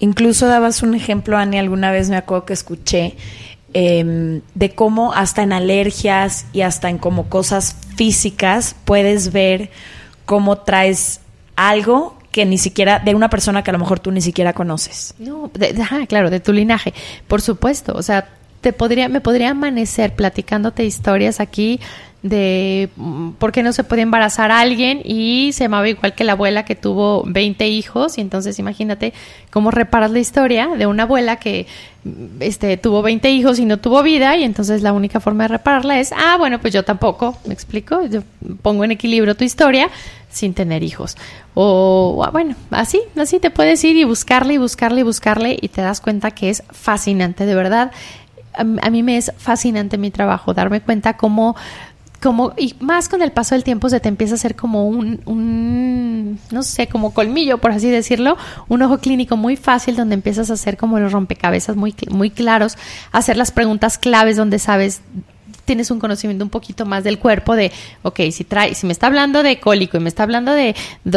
[0.00, 3.16] Incluso dabas un ejemplo, Ani, alguna vez me acuerdo que escuché
[3.74, 9.70] em, de cómo hasta en alergias y hasta en como cosas físicas puedes ver
[10.24, 11.20] cómo traes
[11.54, 15.14] algo que ni siquiera, de una persona que a lo mejor tú ni siquiera conoces.
[15.18, 15.50] No,
[16.08, 16.94] claro, de tu linaje,
[17.28, 17.92] por supuesto.
[17.94, 18.28] O sea,
[18.60, 21.80] te podría, me podría amanecer platicándote historias aquí
[22.22, 26.24] de mm, por qué no se puede embarazar a alguien y se llamaba igual que
[26.24, 29.14] la abuela que tuvo 20 hijos y entonces imagínate
[29.50, 31.66] cómo reparas la historia de una abuela que
[32.04, 35.48] mm, este tuvo 20 hijos y no tuvo vida y entonces la única forma de
[35.48, 38.04] repararla es, ah, bueno, pues yo tampoco, ¿me explico?
[38.04, 38.22] Yo
[38.60, 39.88] pongo en equilibrio tu historia
[40.28, 41.16] sin tener hijos.
[41.54, 45.68] O ah, bueno, así, así te puedes ir y buscarle y buscarle y buscarle y
[45.68, 47.92] te das cuenta que es fascinante, de verdad.
[48.52, 51.56] A, a mí me es fascinante mi trabajo, darme cuenta cómo
[52.20, 55.20] como, y más con el paso del tiempo se te empieza a hacer como un,
[55.24, 58.36] un, no sé, como colmillo, por así decirlo,
[58.68, 62.76] un ojo clínico muy fácil donde empiezas a hacer como los rompecabezas muy, muy claros,
[63.12, 65.00] hacer las preguntas claves donde sabes
[65.64, 67.70] tienes un conocimiento un poquito más del cuerpo de,
[68.02, 70.74] ok, si trae, si me está hablando de cólico y me está hablando de,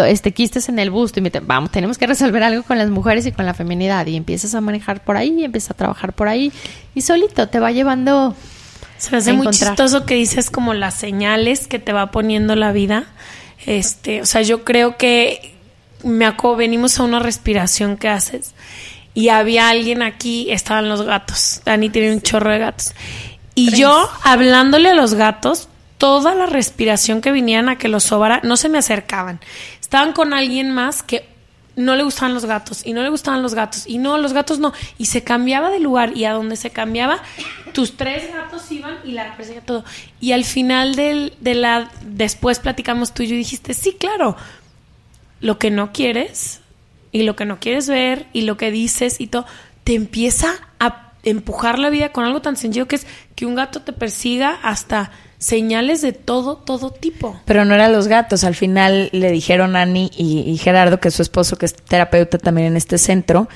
[0.08, 3.26] este quistes en el busto y me vamos, tenemos que resolver algo con las mujeres
[3.26, 6.28] y con la feminidad y empiezas a manejar por ahí, y empiezas a trabajar por
[6.28, 6.52] ahí
[6.94, 8.36] y solito te va llevando
[9.04, 12.72] se me hace muy chistoso que dices como las señales que te va poniendo la
[12.72, 13.04] vida.
[13.66, 15.54] Este, o sea, yo creo que
[16.06, 18.54] me acuerdo, venimos a una respiración que haces
[19.14, 21.62] y había alguien aquí, estaban los gatos.
[21.66, 22.94] Dani tiene un chorro de gatos.
[23.56, 28.40] Y yo hablándole a los gatos, toda la respiración que vinieran a que los sobara,
[28.42, 29.42] no se me acercaban.
[29.82, 31.28] Estaban con alguien más que
[31.76, 34.60] no le gustaban los gatos y no le gustaban los gatos y no, los gatos
[34.60, 34.74] no.
[34.98, 37.22] Y se cambiaba de lugar y a donde se cambiaba,
[37.74, 39.84] tus tres gatos iban y la perseguía todo.
[40.20, 44.36] Y al final del, de la, después platicamos tú y yo dijiste, sí, claro,
[45.40, 46.62] lo que no quieres
[47.12, 49.46] y lo que no quieres ver y lo que dices y todo,
[49.84, 53.82] te empieza a empujar la vida con algo tan sencillo que es que un gato
[53.82, 55.12] te persiga hasta
[55.44, 57.36] señales de todo, todo tipo.
[57.44, 58.46] Pero no eran los gatos.
[58.46, 62.38] Al final le dijeron a Ani y, Gerardo, que es su esposo, que es terapeuta
[62.38, 63.50] también en este centro,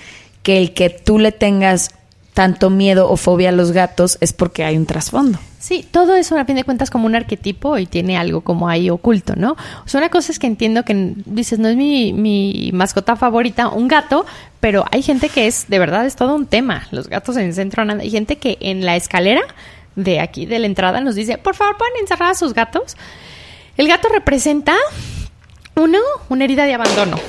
[0.44, 1.92] que el que tú le tengas
[2.34, 5.40] tanto miedo o fobia a los gatos es porque hay un trasfondo.
[5.60, 8.90] Sí, todo eso a fin de cuentas como un arquetipo y tiene algo como ahí
[8.90, 9.54] oculto, ¿no?
[9.54, 13.70] O sea, una cosa es que entiendo que dices, no es mi, mi mascota favorita,
[13.70, 14.26] un gato,
[14.60, 16.88] pero hay gente que es, de verdad, es todo un tema.
[16.92, 19.42] Los gatos en el centro, hay gente que en la escalera
[19.98, 22.96] de aquí, de la entrada, nos dice, por favor, pueden encerrar a sus gatos.
[23.76, 24.76] El gato representa,
[25.76, 25.98] uno,
[26.30, 27.20] una herida de abandono.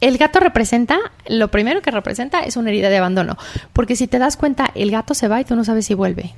[0.00, 3.36] El gato representa, lo primero que representa es una herida de abandono,
[3.72, 6.34] porque si te das cuenta, el gato se va y tú no sabes si vuelve.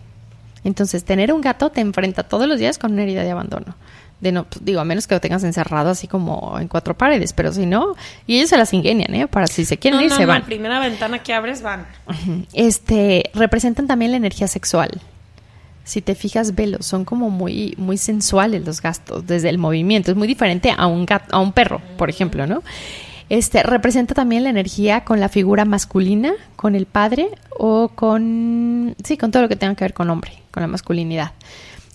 [0.65, 3.77] Entonces, tener un gato te enfrenta todos los días con una herida de abandono
[4.21, 7.33] de no, pues, digo, a menos que lo tengas encerrado así como en cuatro paredes,
[7.33, 7.95] pero si no,
[8.27, 9.27] y ellos se las ingenian, ¿eh?
[9.27, 10.41] Para si se quieren ir, se van.
[10.41, 11.87] La primera ventana que abres van.
[12.53, 15.01] Este, representan también la energía sexual.
[15.85, 20.11] Si te fijas, velos, son como muy, muy sensuales los gastos, desde el movimiento.
[20.11, 22.63] Es muy diferente a un gato, a un perro, por ejemplo, ¿no?
[23.31, 27.29] Este, representa también la energía con la figura masculina, con el padre
[27.59, 31.33] o con, sí, con todo lo que tenga que ver con hombre, con la masculinidad.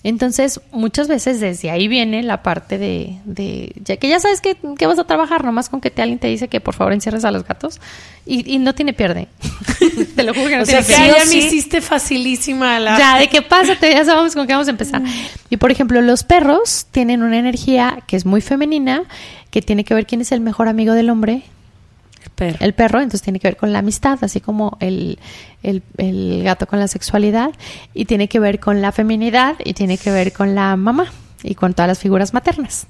[0.08, 4.56] Entonces, muchas veces desde ahí viene la parte de, de ya que ya sabes que,
[4.86, 7.32] vas a trabajar, nomás con que te, alguien te dice que por favor encierres a
[7.32, 7.80] los gatos
[8.24, 9.26] y, no tiene pierde.
[10.14, 11.08] te lo juro que no tiene pierde.
[11.08, 12.96] ya me hiciste facilísima la...
[12.96, 15.00] Ya, de qué pasa, ya sabemos con qué vamos a empezar.
[15.02, 15.08] Mm.
[15.50, 19.02] Y por ejemplo, los perros tienen una energía que es muy femenina,
[19.50, 21.42] que tiene que ver quién es el mejor amigo del hombre,
[22.38, 25.18] el perro, entonces tiene que ver con la amistad, así como el,
[25.62, 27.50] el, gato con la sexualidad,
[27.94, 31.06] y tiene que ver con la feminidad, y tiene que ver con la mamá,
[31.42, 32.86] y con todas las figuras maternas.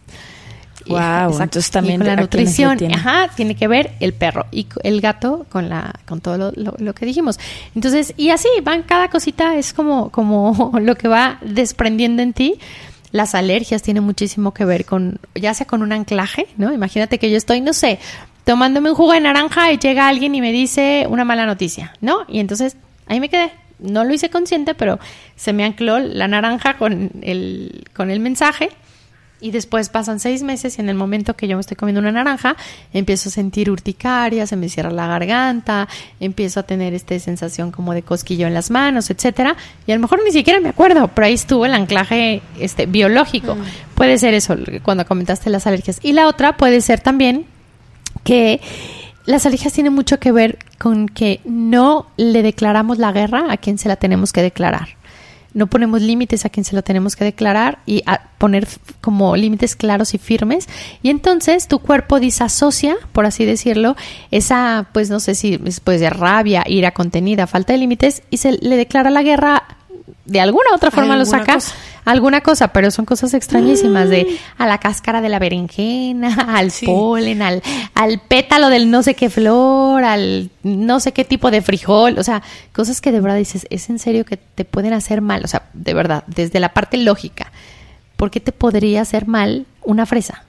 [0.89, 2.95] Wow, entonces también con la nutrición, tiene?
[2.95, 6.95] ajá, tiene que ver el perro y el gato con la con todo lo, lo,
[6.95, 7.41] que dijimos.
[7.75, 12.61] Entonces, y así van cada cosita es como como lo que va desprendiendo en ti.
[13.11, 16.73] Las alergias tienen muchísimo que ver con ya sea con un anclaje, ¿no?
[16.73, 17.99] Imagínate que yo estoy, no sé,
[18.47, 22.25] tomándome un jugo de naranja y llega alguien y me dice una mala noticia, ¿no?
[22.29, 23.51] Y entonces ahí me quedé.
[23.81, 25.01] No lo hice consciente, pero
[25.35, 28.71] se me ancló la naranja con el, con el mensaje.
[29.41, 32.13] Y después pasan seis meses y en el momento que yo me estoy comiendo una
[32.13, 32.57] naranja,
[32.93, 35.89] empiezo a sentir urticaria, se me cierra la garganta,
[36.21, 39.57] empiezo a tener esta sensación como de cosquillo en las manos, etcétera.
[39.89, 43.57] Y a lo mejor ni siquiera me acuerdo, pero ahí estuvo el anclaje este, biológico.
[43.57, 43.63] Mm.
[43.97, 45.99] Puede ser eso, cuando comentaste las alergias.
[46.03, 47.45] Y la otra puede ser también
[48.25, 48.61] que
[49.27, 53.79] las alergias tienen mucho que ver con que no le declaramos la guerra a quien
[53.79, 54.89] se la tenemos que declarar.
[55.55, 58.69] no ponemos límites a quien se lo tenemos que declarar y a poner
[59.01, 60.69] como límites claros y firmes.
[61.03, 63.97] Y entonces tu cuerpo disasocia, por así decirlo,
[64.31, 68.53] esa, pues no sé si después de rabia, ira contenida, falta de límites y se
[68.53, 69.63] le declara la guerra
[70.27, 71.59] de alguna otra forma lo saca
[72.07, 74.63] alguna cosa, pero son cosas extrañísimas de mm.
[74.63, 77.63] a la cáscara de la berenjena, al polen, al,
[77.95, 82.23] al pétalo del no sé qué flor, al no sé qué tipo de frijol, o
[82.23, 82.43] sea,
[82.73, 85.69] cosas que de verdad dices, es en serio que te pueden hacer mal, o sea,
[85.75, 87.53] de verdad, desde la parte lógica,
[88.17, 90.45] ¿por qué te podría hacer mal una fresa?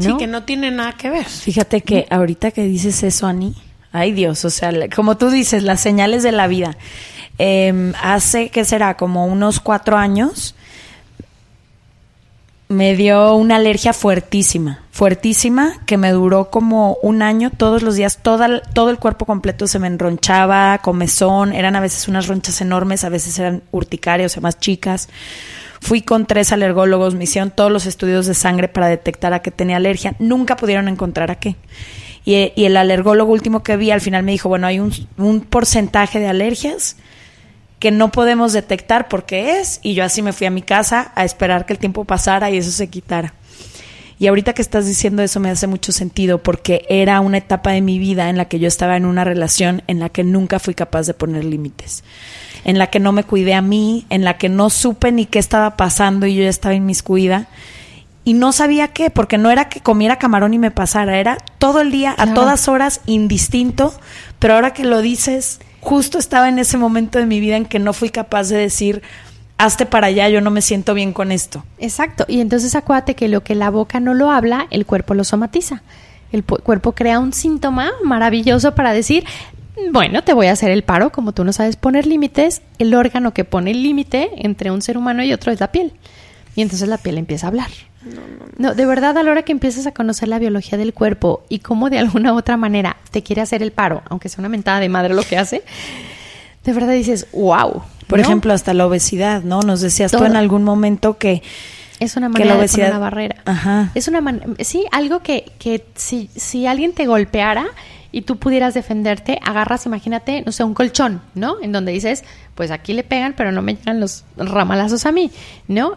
[0.00, 1.24] Sí, que no tiene nada que ver.
[1.24, 3.54] Fíjate que ahorita que dices eso, Ani,
[3.92, 6.76] ay Dios, o sea, como tú dices, las señales de la vida.
[7.38, 8.96] Em, hace, ¿qué será?
[8.96, 10.56] Como unos cuatro años,
[12.68, 18.18] me dio una alergia fuertísima, fuertísima, que me duró como un año, todos los días,
[18.22, 23.08] todo el cuerpo completo se me enronchaba, comezón, eran a veces unas ronchas enormes, a
[23.08, 25.08] veces eran urticarias, o sea, más chicas.
[25.80, 29.52] Fui con tres alergólogos, me hicieron todos los estudios de sangre para detectar a qué
[29.52, 31.56] tenía alergia, nunca pudieron encontrar a qué.
[32.24, 36.18] Y, y el alergólogo último que vi al final me dijo, bueno, hay un porcentaje
[36.18, 36.96] de alergias
[37.78, 41.12] que no podemos detectar por qué es y yo así me fui a mi casa
[41.14, 43.34] a esperar que el tiempo pasara y eso se quitara.
[44.20, 47.80] Y ahorita que estás diciendo eso me hace mucho sentido porque era una etapa de
[47.80, 50.74] mi vida en la que yo estaba en una relación en la que nunca fui
[50.74, 52.02] capaz de poner límites,
[52.64, 55.38] en la que no me cuidé a mí, en la que no supe ni qué
[55.38, 57.48] estaba pasando y yo ya estaba inmiscuida.
[58.24, 61.80] Y no sabía qué, porque no era que comiera camarón y me pasara, era todo
[61.80, 63.94] el día, a todas horas, indistinto,
[64.38, 67.78] pero ahora que lo dices, justo estaba en ese momento de mi vida en que
[67.78, 69.02] no fui capaz de decir,
[69.58, 71.64] hazte para allá, yo no me siento bien con esto.
[71.78, 75.24] Exacto, y entonces acuérdate que lo que la boca no lo habla, el cuerpo lo
[75.24, 75.82] somatiza.
[76.30, 79.24] El cuerpo crea un síntoma maravilloso para decir,
[79.92, 83.32] bueno, te voy a hacer el paro, como tú no sabes poner límites, el órgano
[83.32, 85.92] que pone el límite entre un ser humano y otro es la piel.
[86.54, 87.70] Y entonces la piel empieza a hablar.
[88.56, 91.60] No, de verdad, a la hora que empiezas a conocer la biología del cuerpo y
[91.60, 94.80] cómo de alguna u otra manera te quiere hacer el paro, aunque sea una mentada
[94.80, 95.62] de madre lo que hace,
[96.64, 97.82] de verdad dices, wow.
[98.06, 99.60] Por ejemplo, hasta la obesidad, ¿no?
[99.60, 101.42] Nos decías tú en algún momento que
[102.00, 103.36] es una manera de poner una barrera.
[103.44, 103.90] Ajá.
[103.94, 104.22] Es una
[104.60, 107.66] sí, algo que, que si, si alguien te golpeara
[108.12, 111.56] y tú pudieras defenderte, agarras, imagínate, no sé, un colchón, ¿no?
[111.60, 112.24] En donde dices,
[112.54, 115.30] pues aquí le pegan, pero no me llegan los ramalazos a mí,
[115.66, 115.96] ¿no?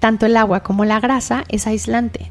[0.00, 2.30] Tanto el agua como la grasa es aislante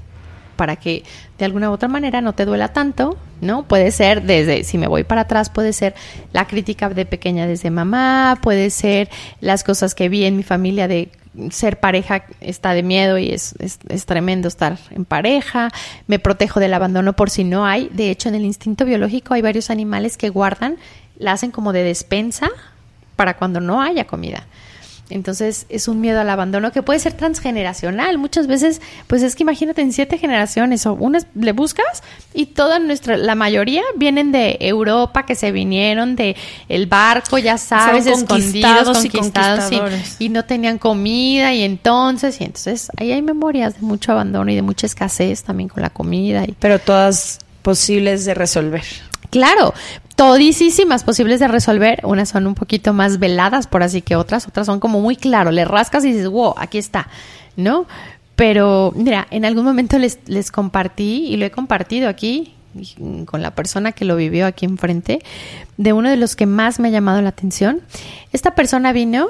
[0.59, 1.05] para que
[1.37, 3.63] de alguna u otra manera no te duela tanto, ¿no?
[3.63, 5.95] Puede ser desde, si me voy para atrás, puede ser
[6.33, 9.09] la crítica de pequeña desde mamá, puede ser
[9.39, 11.11] las cosas que vi en mi familia de
[11.51, 15.69] ser pareja está de miedo y es, es, es, tremendo estar en pareja,
[16.07, 19.41] me protejo del abandono por si no hay, de hecho en el instinto biológico hay
[19.41, 20.75] varios animales que guardan,
[21.17, 22.49] la hacen como de despensa
[23.15, 24.45] para cuando no haya comida.
[25.09, 28.17] Entonces es un miedo al abandono que puede ser transgeneracional.
[28.17, 32.03] Muchas veces, pues es que imagínate en siete generaciones o unas le buscas
[32.33, 36.35] y toda nuestra, la mayoría vienen de Europa que se vinieron de
[36.67, 42.89] el barco, ya sabes, escondidos, conquistados y, y, no tenían comida y entonces y entonces
[42.97, 46.45] ahí hay memorias de mucho abandono y de mucha escasez también con la comida.
[46.47, 48.83] Y, Pero todas posibles de resolver.
[49.29, 49.73] Claro,
[50.19, 52.01] todísimas posibles de resolver.
[52.03, 55.49] Unas son un poquito más veladas, por así que otras, otras son como muy claro.
[55.49, 57.07] Le rascas y dices, wow, aquí está,
[57.55, 57.85] ¿no?
[58.35, 62.53] Pero mira, en algún momento les, les compartí y lo he compartido aquí
[63.27, 65.19] con la persona que lo vivió aquí enfrente,
[65.77, 67.79] de uno de los que más me ha llamado la atención.
[68.33, 69.25] Esta persona vino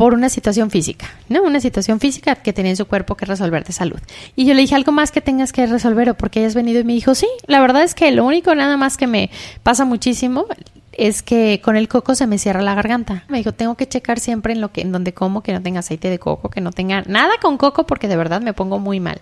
[0.00, 1.42] por una situación física, ¿no?
[1.42, 4.00] Una situación física que tenía en su cuerpo que resolver de salud.
[4.34, 6.80] Y yo le dije, ¿algo más que tengas que resolver o porque hayas venido?
[6.80, 9.28] Y me dijo, sí, la verdad es que lo único nada más que me
[9.62, 10.46] pasa muchísimo
[10.92, 13.24] es que con el coco se me cierra la garganta.
[13.28, 15.80] Me dijo, tengo que checar siempre en lo que en donde como que no tenga
[15.80, 19.00] aceite de coco, que no tenga nada con coco porque de verdad me pongo muy
[19.00, 19.20] mal.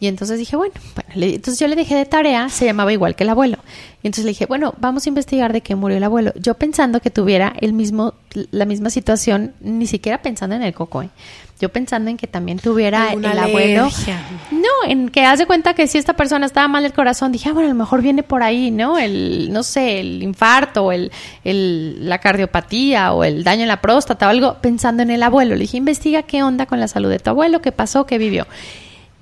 [0.00, 3.24] Y entonces dije, bueno, bueno entonces yo le dije de tarea, se llamaba igual que
[3.24, 3.58] el abuelo.
[4.02, 6.32] Y entonces le dije, bueno, vamos a investigar de qué murió el abuelo.
[6.36, 8.14] Yo pensando que tuviera el mismo,
[8.52, 11.10] la misma situación, ni siquiera pensando en el coco, ¿eh?
[11.60, 13.88] yo pensando en que también tuviera el abuelo.
[14.52, 17.52] No, en que hace cuenta que si esta persona estaba mal del corazón, dije, ah,
[17.52, 18.98] bueno, a lo mejor viene por ahí, ¿no?
[18.98, 21.10] El, no sé, el infarto, o el,
[21.42, 25.54] el, la cardiopatía, o el daño en la próstata, o algo, pensando en el abuelo.
[25.54, 28.46] Le dije, investiga qué onda con la salud de tu abuelo, qué pasó, qué vivió.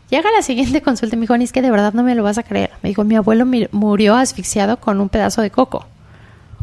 [0.09, 2.39] Llega la siguiente consulta y me dijo, es que de verdad no me lo vas
[2.39, 2.71] a creer.
[2.83, 5.87] Me dijo, mi abuelo murió asfixiado con un pedazo de coco.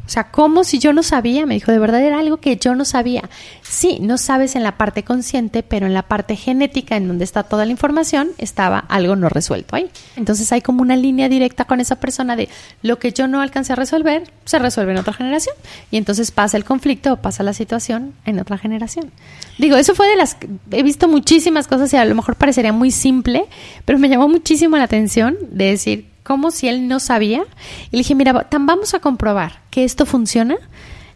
[0.05, 1.45] O sea, ¿cómo si yo no sabía?
[1.45, 3.29] Me dijo, de verdad era algo que yo no sabía.
[3.61, 7.43] Sí, no sabes en la parte consciente, pero en la parte genética, en donde está
[7.43, 9.89] toda la información, estaba algo no resuelto ahí.
[10.17, 12.49] Entonces hay como una línea directa con esa persona de
[12.81, 15.55] lo que yo no alcancé a resolver, se resuelve en otra generación.
[15.89, 19.09] Y entonces pasa el conflicto o pasa la situación en otra generación.
[19.57, 20.35] Digo, eso fue de las...
[20.71, 23.45] He visto muchísimas cosas y a lo mejor parecería muy simple,
[23.85, 27.43] pero me llamó muchísimo la atención de decir, como si él no sabía.
[27.91, 30.55] Y le dije, mira, vamos a comprobar que esto funciona.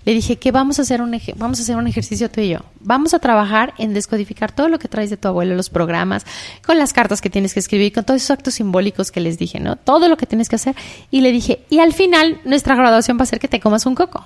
[0.06, 2.60] Le dije que vamos a hacer un vamos a hacer un ejercicio tú y yo.
[2.80, 6.26] Vamos a trabajar en descodificar todo lo que traes de tu abuelo, los programas,
[6.66, 9.60] con las cartas que tienes que escribir, con todos esos actos simbólicos que les dije,
[9.60, 9.76] ¿no?
[9.76, 10.76] Todo lo que tienes que hacer.
[11.12, 13.96] Y le dije, y al final nuestra graduación va a ser que te comas un
[13.96, 14.26] coco.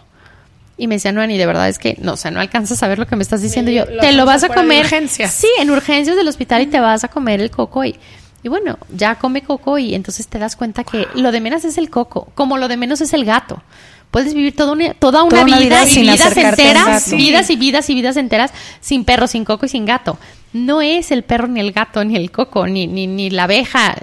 [0.77, 2.87] Y me decía, no, Ani, de verdad es que no, o sea, no alcanzas a
[2.87, 3.71] ver lo que me estás diciendo.
[3.71, 4.85] yo, te lo vas a comer.
[4.85, 5.31] urgencias.
[5.31, 7.83] Sí, en urgencias del hospital y te vas a comer el coco.
[7.85, 7.95] Y
[8.43, 11.77] y bueno, ya come coco y entonces te das cuenta que lo de menos es
[11.77, 13.61] el coco, como lo de menos es el gato.
[14.09, 18.17] Puedes vivir toda una, toda una, vida, y vidas enteras, vidas y vidas y vidas
[18.17, 20.19] enteras sin perro, sin coco y sin gato.
[20.51, 23.95] No es el perro ni el gato ni el coco ni, ni, ni la abeja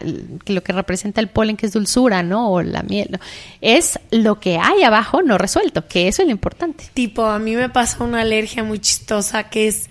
[0.46, 2.50] que lo que representa el polen que es dulzura, ¿no?
[2.50, 3.20] O la miel.
[3.60, 6.84] Es lo que hay abajo no resuelto, que eso es lo importante.
[6.94, 9.90] Tipo, a mí me pasa una alergia muy chistosa que es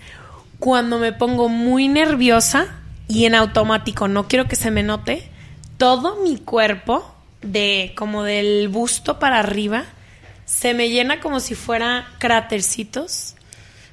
[0.58, 2.66] cuando me pongo muy nerviosa
[3.08, 5.28] y en automático, no quiero que se me note,
[5.78, 9.84] todo mi cuerpo, de como del busto para arriba,
[10.44, 13.34] se me llena como si fuera crátercitos,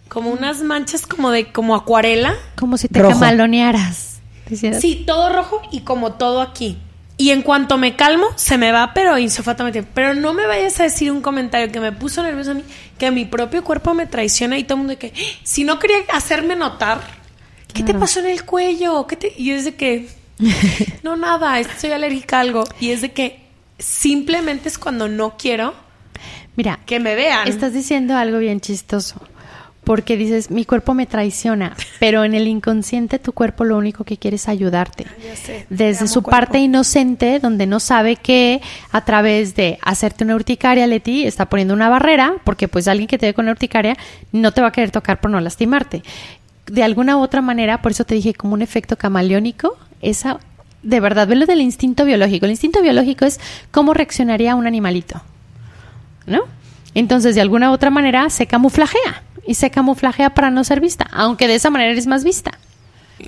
[0.08, 2.36] como unas manchas como de como acuarela.
[2.58, 4.20] Como si te camalonearas.
[4.80, 6.78] Sí, todo rojo y como todo aquí.
[7.18, 9.84] Y en cuanto me calmo, se me va, pero insofatamente.
[9.84, 12.64] Pero no me vayas a decir un comentario que me puso nervioso a mí,
[12.98, 15.14] que mi propio cuerpo me traiciona y todo el mundo que,
[15.44, 17.00] si no quería hacerme notar,
[17.76, 19.06] ¿qué te pasó en el cuello?
[19.06, 19.34] ¿Qué te...
[19.38, 20.08] Y es de que,
[21.04, 22.64] no, nada, soy alérgica a algo.
[22.80, 23.42] Y es de que
[23.78, 25.86] simplemente es cuando no quiero
[26.56, 27.48] Mira, que me vean.
[27.48, 29.22] Estás diciendo algo bien chistoso.
[29.84, 34.18] Porque dices, mi cuerpo me traiciona, pero en el inconsciente tu cuerpo lo único que
[34.18, 35.06] quiere es ayudarte.
[35.08, 38.62] Ah, Desde su parte inocente, donde no sabe que
[38.92, 43.20] a través de hacerte una urticaria, Leti, está poniendo una barrera, porque pues alguien que
[43.20, 43.96] te ve con una urticaria
[44.32, 46.02] no te va a querer tocar por no lastimarte
[46.68, 50.40] de alguna u otra manera, por eso te dije como un efecto camaleónico, esa,
[50.84, 52.46] de verdad, velo del instinto biológico.
[52.46, 53.40] El instinto biológico es
[53.72, 55.22] cómo reaccionaría un animalito,
[56.26, 56.42] ¿no?
[56.94, 61.08] Entonces, de alguna u otra manera, se camuflajea y se camuflajea para no ser vista,
[61.12, 62.52] aunque de esa manera eres más vista.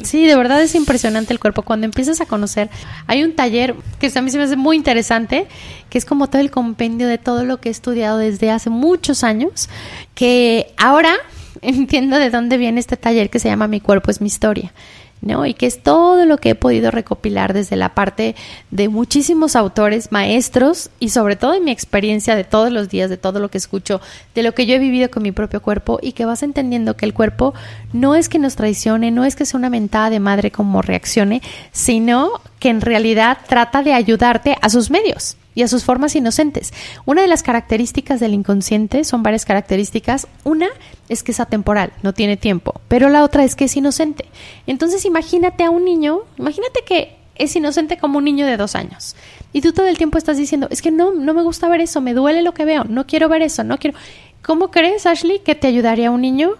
[0.03, 1.61] Sí, de verdad es impresionante el cuerpo.
[1.61, 2.69] Cuando empiezas a conocer,
[3.07, 5.47] hay un taller que a mí se me hace muy interesante,
[5.89, 9.23] que es como todo el compendio de todo lo que he estudiado desde hace muchos
[9.23, 9.69] años,
[10.13, 11.13] que ahora
[11.61, 14.73] entiendo de dónde viene este taller que se llama Mi cuerpo es mi historia.
[15.21, 15.45] ¿no?
[15.45, 18.35] Y que es todo lo que he podido recopilar desde la parte
[18.71, 23.17] de muchísimos autores, maestros y sobre todo en mi experiencia de todos los días, de
[23.17, 23.99] todo lo que escucho,
[24.35, 27.05] de lo que yo he vivido con mi propio cuerpo y que vas entendiendo que
[27.05, 27.53] el cuerpo
[27.93, 31.41] no es que nos traicione, no es que sea una mentada de madre como reaccione,
[31.71, 36.71] sino que en realidad trata de ayudarte a sus medios y a sus formas inocentes.
[37.05, 40.27] Una de las características del inconsciente son varias características.
[40.43, 40.67] Una
[41.09, 44.25] es que es atemporal, no tiene tiempo, pero la otra es que es inocente.
[44.67, 49.15] Entonces imagínate a un niño, imagínate que es inocente como un niño de dos años.
[49.51, 52.01] Y tú todo el tiempo estás diciendo, es que no, no me gusta ver eso,
[52.01, 53.97] me duele lo que veo, no quiero ver eso, no quiero...
[54.43, 56.51] ¿Cómo crees, Ashley, que te ayudaría un niño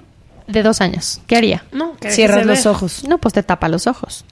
[0.48, 1.22] de dos años?
[1.28, 1.64] ¿Qué haría?
[1.72, 3.04] No, Cierras los ojos.
[3.08, 4.26] No, pues te tapa los ojos.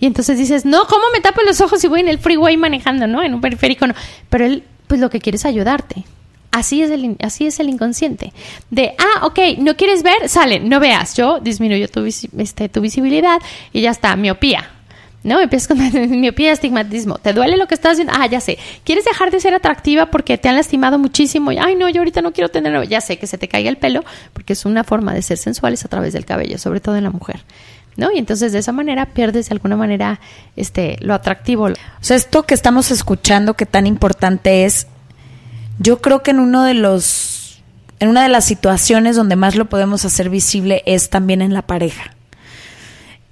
[0.00, 3.06] Y entonces dices, no, ¿cómo me tapo los ojos si voy en el freeway manejando,
[3.06, 3.22] no?
[3.22, 3.94] En un periférico, no.
[4.30, 6.04] Pero él, pues lo que quiere es ayudarte.
[6.50, 8.32] Así es el, así es el inconsciente.
[8.70, 11.16] De, ah, ok, no quieres ver, sale, no veas.
[11.16, 13.40] Yo disminuyo tu, este, tu visibilidad
[13.72, 14.70] y ya está, miopía.
[15.24, 15.40] ¿no?
[15.40, 15.78] Empiezas con
[16.20, 17.18] miopía, estigmatismo.
[17.18, 18.12] ¿Te duele lo que estás haciendo?
[18.16, 18.58] Ah, ya sé.
[18.84, 21.50] ¿Quieres dejar de ser atractiva porque te han lastimado muchísimo?
[21.50, 22.88] Ay, no, yo ahorita no quiero tener...
[22.88, 25.84] Ya sé que se te caiga el pelo porque es una forma de ser sensuales
[25.84, 27.40] a través del cabello, sobre todo en la mujer.
[27.98, 28.12] ¿No?
[28.12, 30.20] Y entonces de esa manera pierdes de alguna manera
[30.56, 31.64] este lo atractivo.
[31.64, 34.86] O sea, esto que estamos escuchando que tan importante es
[35.80, 37.60] yo creo que en uno de los
[37.98, 41.62] en una de las situaciones donde más lo podemos hacer visible es también en la
[41.62, 42.14] pareja.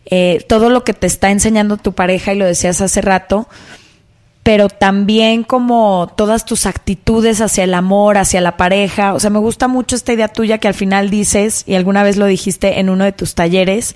[0.04, 3.48] Eh, todo lo que te está enseñando tu pareja, y lo decías hace rato,
[4.42, 9.14] pero también como todas tus actitudes hacia el amor, hacia la pareja.
[9.14, 12.16] O sea, me gusta mucho esta idea tuya que al final dices, y alguna vez
[12.16, 13.94] lo dijiste en uno de tus talleres,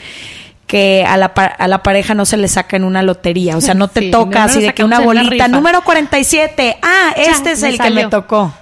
[0.71, 3.75] que a la, a la pareja no se le saca en una lotería, o sea,
[3.75, 7.91] no te toca así de que una bolita, número 47, ah, este es el que
[7.91, 8.55] me tocó.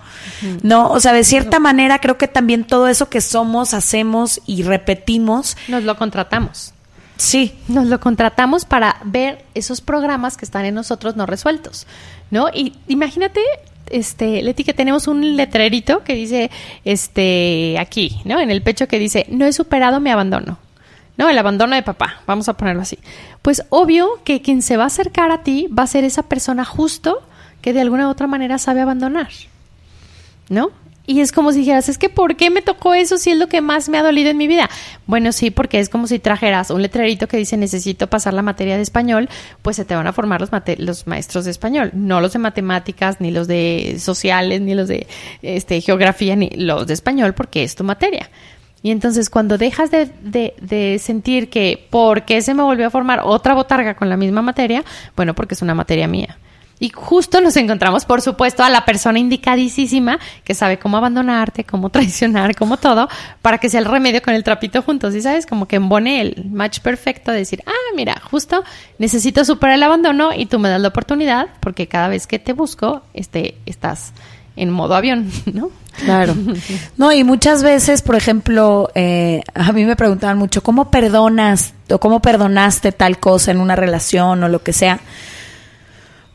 [0.62, 4.62] No, o sea, de cierta manera creo que también todo eso que somos, hacemos y
[4.62, 5.58] repetimos.
[5.68, 6.72] Nos lo contratamos.
[7.18, 7.54] Sí.
[7.68, 11.86] Nos lo contratamos para ver esos programas que están en nosotros no resueltos,
[12.30, 12.48] ¿no?
[12.54, 13.42] Y imagínate,
[13.90, 16.50] este, Leti, que tenemos un letrerito que dice,
[16.84, 18.40] este, aquí, ¿no?
[18.40, 20.58] En el pecho que dice, no he superado mi abandono.
[21.18, 21.28] ¿No?
[21.28, 22.98] El abandono de papá, vamos a ponerlo así.
[23.42, 26.64] Pues obvio que quien se va a acercar a ti va a ser esa persona
[26.64, 27.20] justo
[27.60, 29.28] que de alguna u otra manera sabe abandonar,
[30.48, 30.70] ¿no?
[31.08, 33.46] Y es como si dijeras, es que ¿por qué me tocó eso si es lo
[33.48, 34.68] que más me ha dolido en mi vida?
[35.06, 38.76] Bueno, sí, porque es como si trajeras un letrerito que dice necesito pasar la materia
[38.76, 39.30] de español,
[39.62, 43.30] pues se te van a formar los, maestros de español, no los de matemáticas, ni
[43.30, 45.06] los de sociales, ni los de
[45.40, 48.28] este, geografía, ni los de español, porque es tu materia.
[48.82, 52.90] Y entonces cuando dejas de, de, de, sentir que, ¿por qué se me volvió a
[52.90, 54.84] formar otra botarga con la misma materia?
[55.16, 56.38] Bueno, porque es una materia mía.
[56.80, 61.90] Y justo nos encontramos, por supuesto, a la persona indicadísima que sabe cómo abandonarte, cómo
[61.90, 63.08] traicionar, cómo todo,
[63.42, 65.14] para que sea el remedio con el trapito juntos.
[65.14, 68.62] Y sabes, como que embone el match perfecto de decir, ah, mira, justo
[68.98, 72.52] necesito superar el abandono y tú me das la oportunidad, porque cada vez que te
[72.52, 74.12] busco, este, estás
[74.58, 75.70] en modo avión, ¿no?
[76.04, 76.34] Claro.
[76.96, 81.98] No, y muchas veces, por ejemplo, eh, a mí me preguntaban mucho, ¿cómo perdonas o
[81.98, 85.00] cómo perdonaste tal cosa en una relación o lo que sea?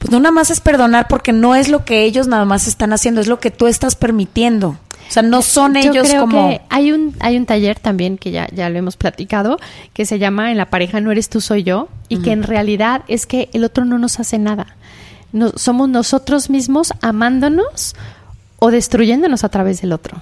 [0.03, 2.91] pues no nada más es perdonar porque no es lo que ellos nada más están
[2.91, 4.77] haciendo, es lo que tú estás permitiendo.
[5.07, 6.49] O sea, no son ellos creo como...
[6.49, 9.59] Que hay un, hay un taller también que ya, ya lo hemos platicado,
[9.93, 13.03] que se llama En la pareja no eres tú, soy yo, y que en realidad
[13.07, 14.75] es que el otro no nos hace nada.
[15.55, 17.95] Somos nosotros mismos amándonos
[18.59, 20.21] o destruyéndonos a través del otro.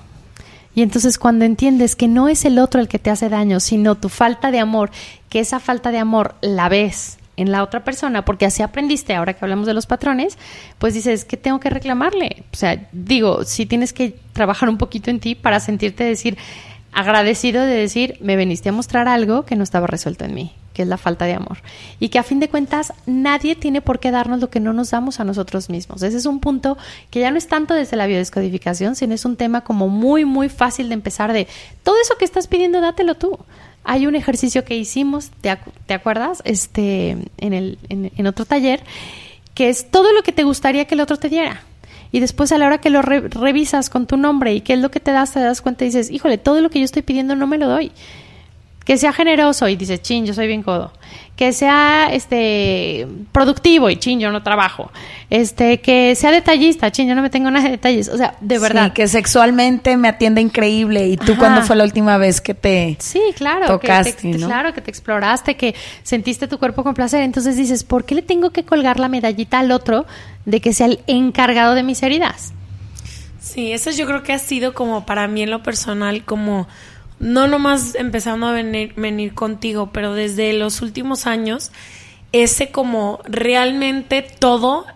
[0.74, 3.96] Y entonces cuando entiendes que no es el otro el que te hace daño, sino
[3.96, 4.90] tu falta de amor,
[5.30, 9.34] que esa falta de amor la ves en la otra persona, porque así aprendiste, ahora
[9.34, 10.38] que hablamos de los patrones,
[10.78, 12.44] pues dices, ¿qué tengo que reclamarle?
[12.54, 16.38] O sea, digo, si tienes que trabajar un poquito en ti para sentirte decir,
[16.92, 20.82] agradecido de decir, me veniste a mostrar algo que no estaba resuelto en mí, que
[20.82, 21.60] es la falta de amor.
[22.00, 24.92] Y que a fin de cuentas nadie tiene por qué darnos lo que no nos
[24.92, 26.04] damos a nosotros mismos.
[26.04, 26.78] Ese es un punto
[27.10, 30.50] que ya no es tanto desde la biodescodificación, sino es un tema como muy, muy
[30.50, 31.48] fácil de empezar de,
[31.84, 33.40] todo eso que estás pidiendo, dátelo tú
[33.84, 36.42] hay un ejercicio que hicimos, ¿te, acuerdas?
[36.46, 38.84] Este, en, el, en, otro taller,
[39.54, 41.64] que es todo lo que te gustaría que el otro te diera.
[42.12, 44.92] Y después a la hora que lo revisas con tu nombre y qué es lo
[44.92, 47.36] que te das, te das cuenta y dices, híjole, todo lo que yo estoy pidiendo
[47.36, 47.92] no me lo doy.
[48.84, 50.92] Que sea generoso y dices, chin, yo soy bien codo
[51.42, 54.92] que sea este productivo y ching, yo no trabajo.
[55.32, 58.10] Este, que sea detallista, ching, yo no me tengo nada de detalles.
[58.10, 58.90] O sea, de verdad.
[58.90, 61.08] Sí, que sexualmente me atienda increíble.
[61.08, 63.66] ¿Y tú cuándo fue la última vez que te Sí, claro.
[63.66, 65.74] Tocaste, que Claro, que te exploraste, que
[66.04, 67.24] sentiste tu cuerpo con placer.
[67.24, 70.06] Entonces dices, ¿por qué le tengo que colgar la medallita al otro
[70.46, 72.54] de que sea el encargado de mis heridas?
[73.40, 76.68] Sí, eso yo creo que ha sido como para mí en lo personal como
[77.22, 81.72] no nomás empezando a venir, venir contigo, pero desde los últimos años,
[82.32, 84.88] ese como realmente todo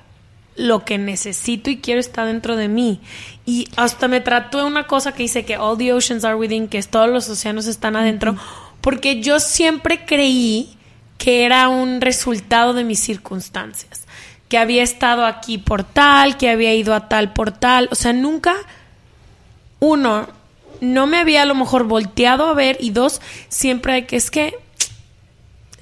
[0.55, 2.99] lo que necesito y quiero está dentro de mí.
[3.45, 6.67] Y hasta me trató de una cosa que dice que all the oceans are within,
[6.67, 8.35] que todos los océanos están adentro,
[8.81, 10.75] porque yo siempre creí
[11.19, 14.05] que era un resultado de mis circunstancias,
[14.49, 18.13] que había estado aquí por tal, que había ido a tal por tal, o sea,
[18.13, 18.55] nunca
[19.79, 20.27] uno
[20.81, 24.31] no me había a lo mejor volteado a ver y dos, siempre hay que es
[24.31, 24.55] que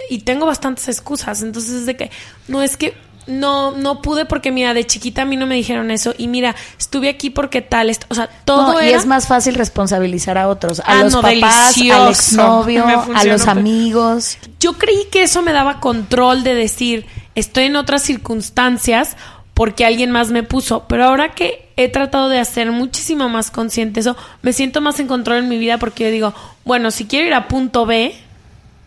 [0.10, 2.12] y tengo bastantes excusas, entonces es de que
[2.48, 2.94] no es que
[3.26, 6.56] no no pude porque mira, de chiquita a mí no me dijeron eso y mira,
[6.78, 10.84] estuve aquí porque tal, o sea, todo y es más fácil responsabilizar a otros, a
[10.88, 14.38] ah, los papás, al exnovio, a los amigos.
[14.60, 19.16] Yo creí que eso me daba control de decir, estoy en otras circunstancias
[19.54, 20.86] porque alguien más me puso.
[20.88, 25.08] Pero ahora que he tratado de hacer muchísimo más consciente eso, me siento más en
[25.08, 26.34] control en mi vida porque yo digo,
[26.66, 28.16] bueno, si quiero ir a punto B,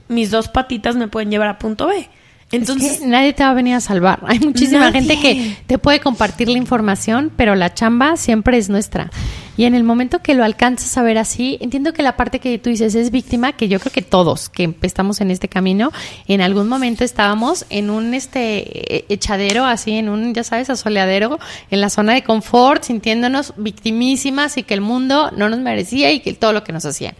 [0.09, 2.09] mis dos patitas me pueden llevar a punto B.
[2.53, 4.21] Entonces, nadie te va a venir a salvar.
[4.27, 9.11] Hay muchísima gente que te puede compartir la información, pero la chamba siempre es nuestra.
[9.57, 12.59] Y en el momento que lo alcanzas a ver así, entiendo que la parte que
[12.59, 15.93] tú dices es víctima, que yo creo que todos que estamos en este camino,
[16.29, 21.39] en algún momento estábamos en un este e-, echadero, así en un, ya sabes, asoleadero,
[21.71, 26.21] en la zona de confort, sintiéndonos victimísimas y que el mundo no nos merecía y
[26.21, 27.15] que todo lo que nos hacían.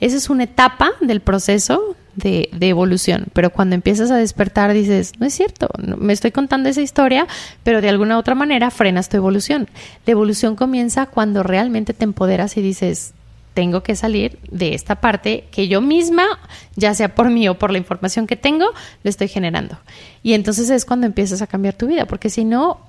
[0.00, 5.26] Esa es una etapa del proceso de, evolución, pero cuando empiezas a despertar dices, no
[5.26, 7.26] es cierto, me estoy contando esa historia,
[7.62, 9.68] pero de alguna otra manera frenas tu evolución.
[10.06, 13.14] La evolución comienza cuando realmente te empoderas y dices,
[13.54, 16.24] tengo que salir de esta parte que yo misma,
[16.76, 18.66] ya sea por mí o por la información que tengo,
[19.02, 19.78] lo estoy generando.
[20.22, 22.80] Y entonces es cuando empiezas a cambiar tu vida, porque si no,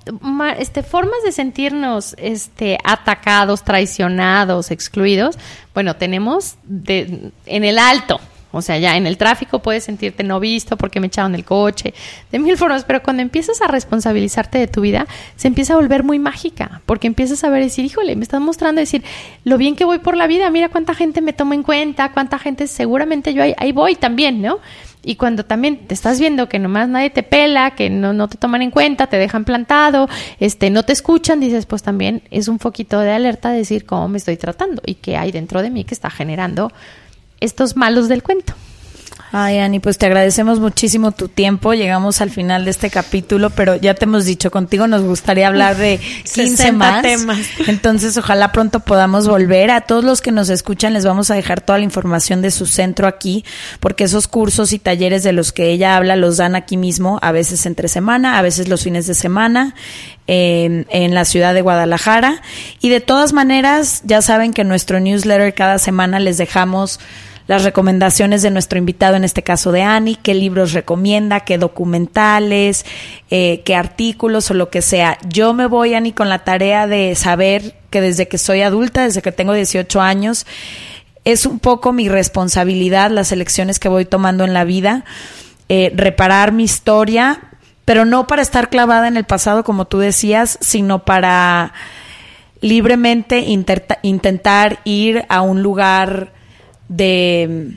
[0.58, 5.38] este, formas de sentirnos este, atacados, traicionados, excluidos,
[5.74, 8.20] bueno, tenemos de, en el alto,
[8.52, 11.94] O sea, ya en el tráfico puedes sentirte no visto porque me echaron el coche,
[12.30, 16.04] de mil formas, pero cuando empiezas a responsabilizarte de tu vida, se empieza a volver
[16.04, 19.02] muy mágica, porque empiezas a ver decir, híjole, me estás mostrando decir
[19.44, 22.38] lo bien que voy por la vida, mira cuánta gente me toma en cuenta, cuánta
[22.38, 24.60] gente seguramente yo ahí, ahí voy también, ¿no?
[25.04, 28.38] Y cuando también te estás viendo que nomás nadie te pela, que no, no te
[28.38, 32.58] toman en cuenta, te dejan plantado, este, no te escuchan, dices, pues también es un
[32.58, 35.84] poquito de alerta de decir cómo me estoy tratando y qué hay dentro de mí
[35.84, 36.70] que está generando
[37.42, 38.54] estos malos del cuento.
[39.34, 41.72] Ay, Ani, pues te agradecemos muchísimo tu tiempo.
[41.72, 45.78] Llegamos al final de este capítulo, pero ya te hemos dicho, contigo nos gustaría hablar
[45.78, 45.98] de
[46.34, 47.00] 15 más.
[47.00, 47.38] Temas.
[47.66, 49.70] Entonces, ojalá pronto podamos volver.
[49.70, 52.66] A todos los que nos escuchan les vamos a dejar toda la información de su
[52.66, 53.42] centro aquí,
[53.80, 57.32] porque esos cursos y talleres de los que ella habla los dan aquí mismo, a
[57.32, 59.74] veces entre semana, a veces los fines de semana,
[60.26, 62.42] en, en la ciudad de Guadalajara.
[62.82, 67.00] Y de todas maneras, ya saben que en nuestro newsletter cada semana les dejamos
[67.46, 72.84] las recomendaciones de nuestro invitado, en este caso de Ani, qué libros recomienda, qué documentales,
[73.30, 75.18] eh, qué artículos o lo que sea.
[75.28, 79.22] Yo me voy, Ani, con la tarea de saber que desde que soy adulta, desde
[79.22, 80.46] que tengo 18 años,
[81.24, 85.04] es un poco mi responsabilidad las elecciones que voy tomando en la vida,
[85.68, 87.40] eh, reparar mi historia,
[87.84, 91.72] pero no para estar clavada en el pasado, como tú decías, sino para
[92.60, 93.44] libremente
[94.02, 96.32] intentar ir a un lugar
[96.88, 97.76] de,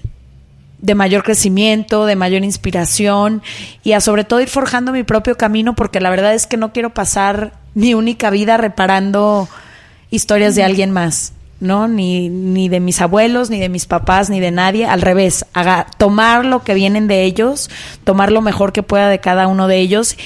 [0.80, 3.42] de mayor crecimiento, de mayor inspiración
[3.84, 6.74] y a sobre todo ir forjando mi propio camino porque la verdad es que no
[6.74, 9.48] quiero pasar mi única vida reparando
[10.10, 11.34] historias de alguien más.
[11.62, 11.88] ¿no?
[11.88, 14.86] Ni, ni de mis abuelos, ni de mis papás, ni de nadie.
[14.86, 17.70] Al revés, haga, tomar lo que vienen de ellos,
[18.04, 20.18] tomar lo mejor que pueda de cada uno de ellos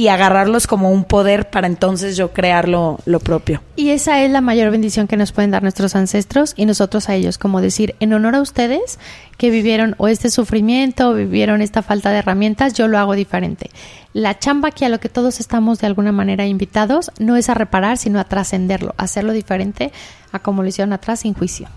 [0.00, 3.60] y agarrarlos como un poder para entonces yo crear lo, propio.
[3.76, 7.16] Y esa es la mayor bendición que nos pueden dar nuestros ancestros y nosotros a
[7.16, 8.98] ellos, como decir, en honor a ustedes
[9.36, 13.68] que vivieron o este sufrimiento, o vivieron esta falta de herramientas, yo lo hago diferente.
[14.14, 17.54] La chamba que a lo que todos estamos de alguna manera invitados no es a
[17.54, 19.92] reparar, sino a trascenderlo, hacerlo diferente
[20.32, 21.68] a como lo hicieron atrás sin juicio.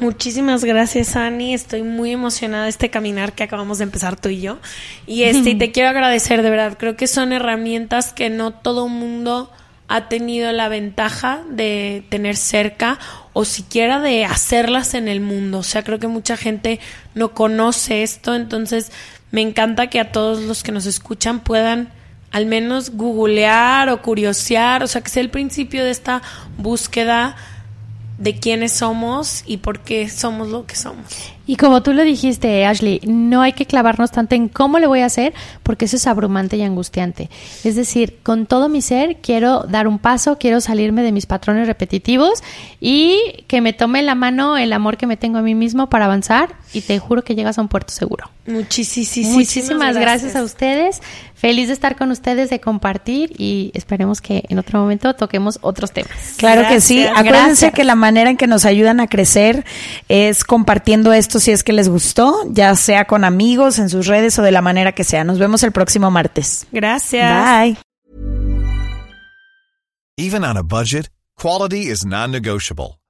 [0.00, 1.54] Muchísimas gracias, Ani.
[1.54, 4.58] Estoy muy emocionada de este caminar que acabamos de empezar tú y yo.
[5.06, 6.76] Y este, y te quiero agradecer, de verdad.
[6.78, 9.50] Creo que son herramientas que no todo mundo
[9.88, 12.98] ha tenido la ventaja de tener cerca
[13.34, 15.58] o siquiera de hacerlas en el mundo.
[15.58, 16.80] O sea, creo que mucha gente
[17.14, 18.90] no conoce esto, entonces
[19.30, 21.92] me encanta que a todos los que nos escuchan puedan
[22.30, 26.22] al menos googlear o curiosear, o sea, que sea el principio de esta
[26.56, 27.36] búsqueda
[28.18, 31.06] de quiénes somos y por qué somos lo que somos.
[31.44, 35.00] Y como tú lo dijiste, Ashley, no hay que clavarnos tanto en cómo le voy
[35.00, 35.34] a hacer,
[35.64, 37.30] porque eso es abrumante y angustiante.
[37.64, 41.66] Es decir, con todo mi ser quiero dar un paso, quiero salirme de mis patrones
[41.66, 42.42] repetitivos
[42.80, 46.04] y que me tome la mano el amor que me tengo a mí mismo para
[46.04, 48.30] avanzar y te juro que llegas a un puerto seguro.
[48.46, 50.36] Muchísimas, Muchísimas gracias.
[50.36, 51.00] a ustedes.
[51.42, 55.90] Feliz de estar con ustedes, de compartir y esperemos que en otro momento toquemos otros
[55.90, 56.36] temas.
[56.36, 57.04] Claro que sí.
[57.04, 59.64] Acuérdense que la manera en que nos ayudan a crecer
[60.08, 64.38] es compartiendo esto si es que les gustó, ya sea con amigos, en sus redes
[64.38, 65.24] o de la manera que sea.
[65.24, 66.68] Nos vemos el próximo martes.
[66.70, 67.44] Gracias.
[67.44, 67.76] Bye.
[70.16, 73.01] Even on a budget, quality is non-negotiable.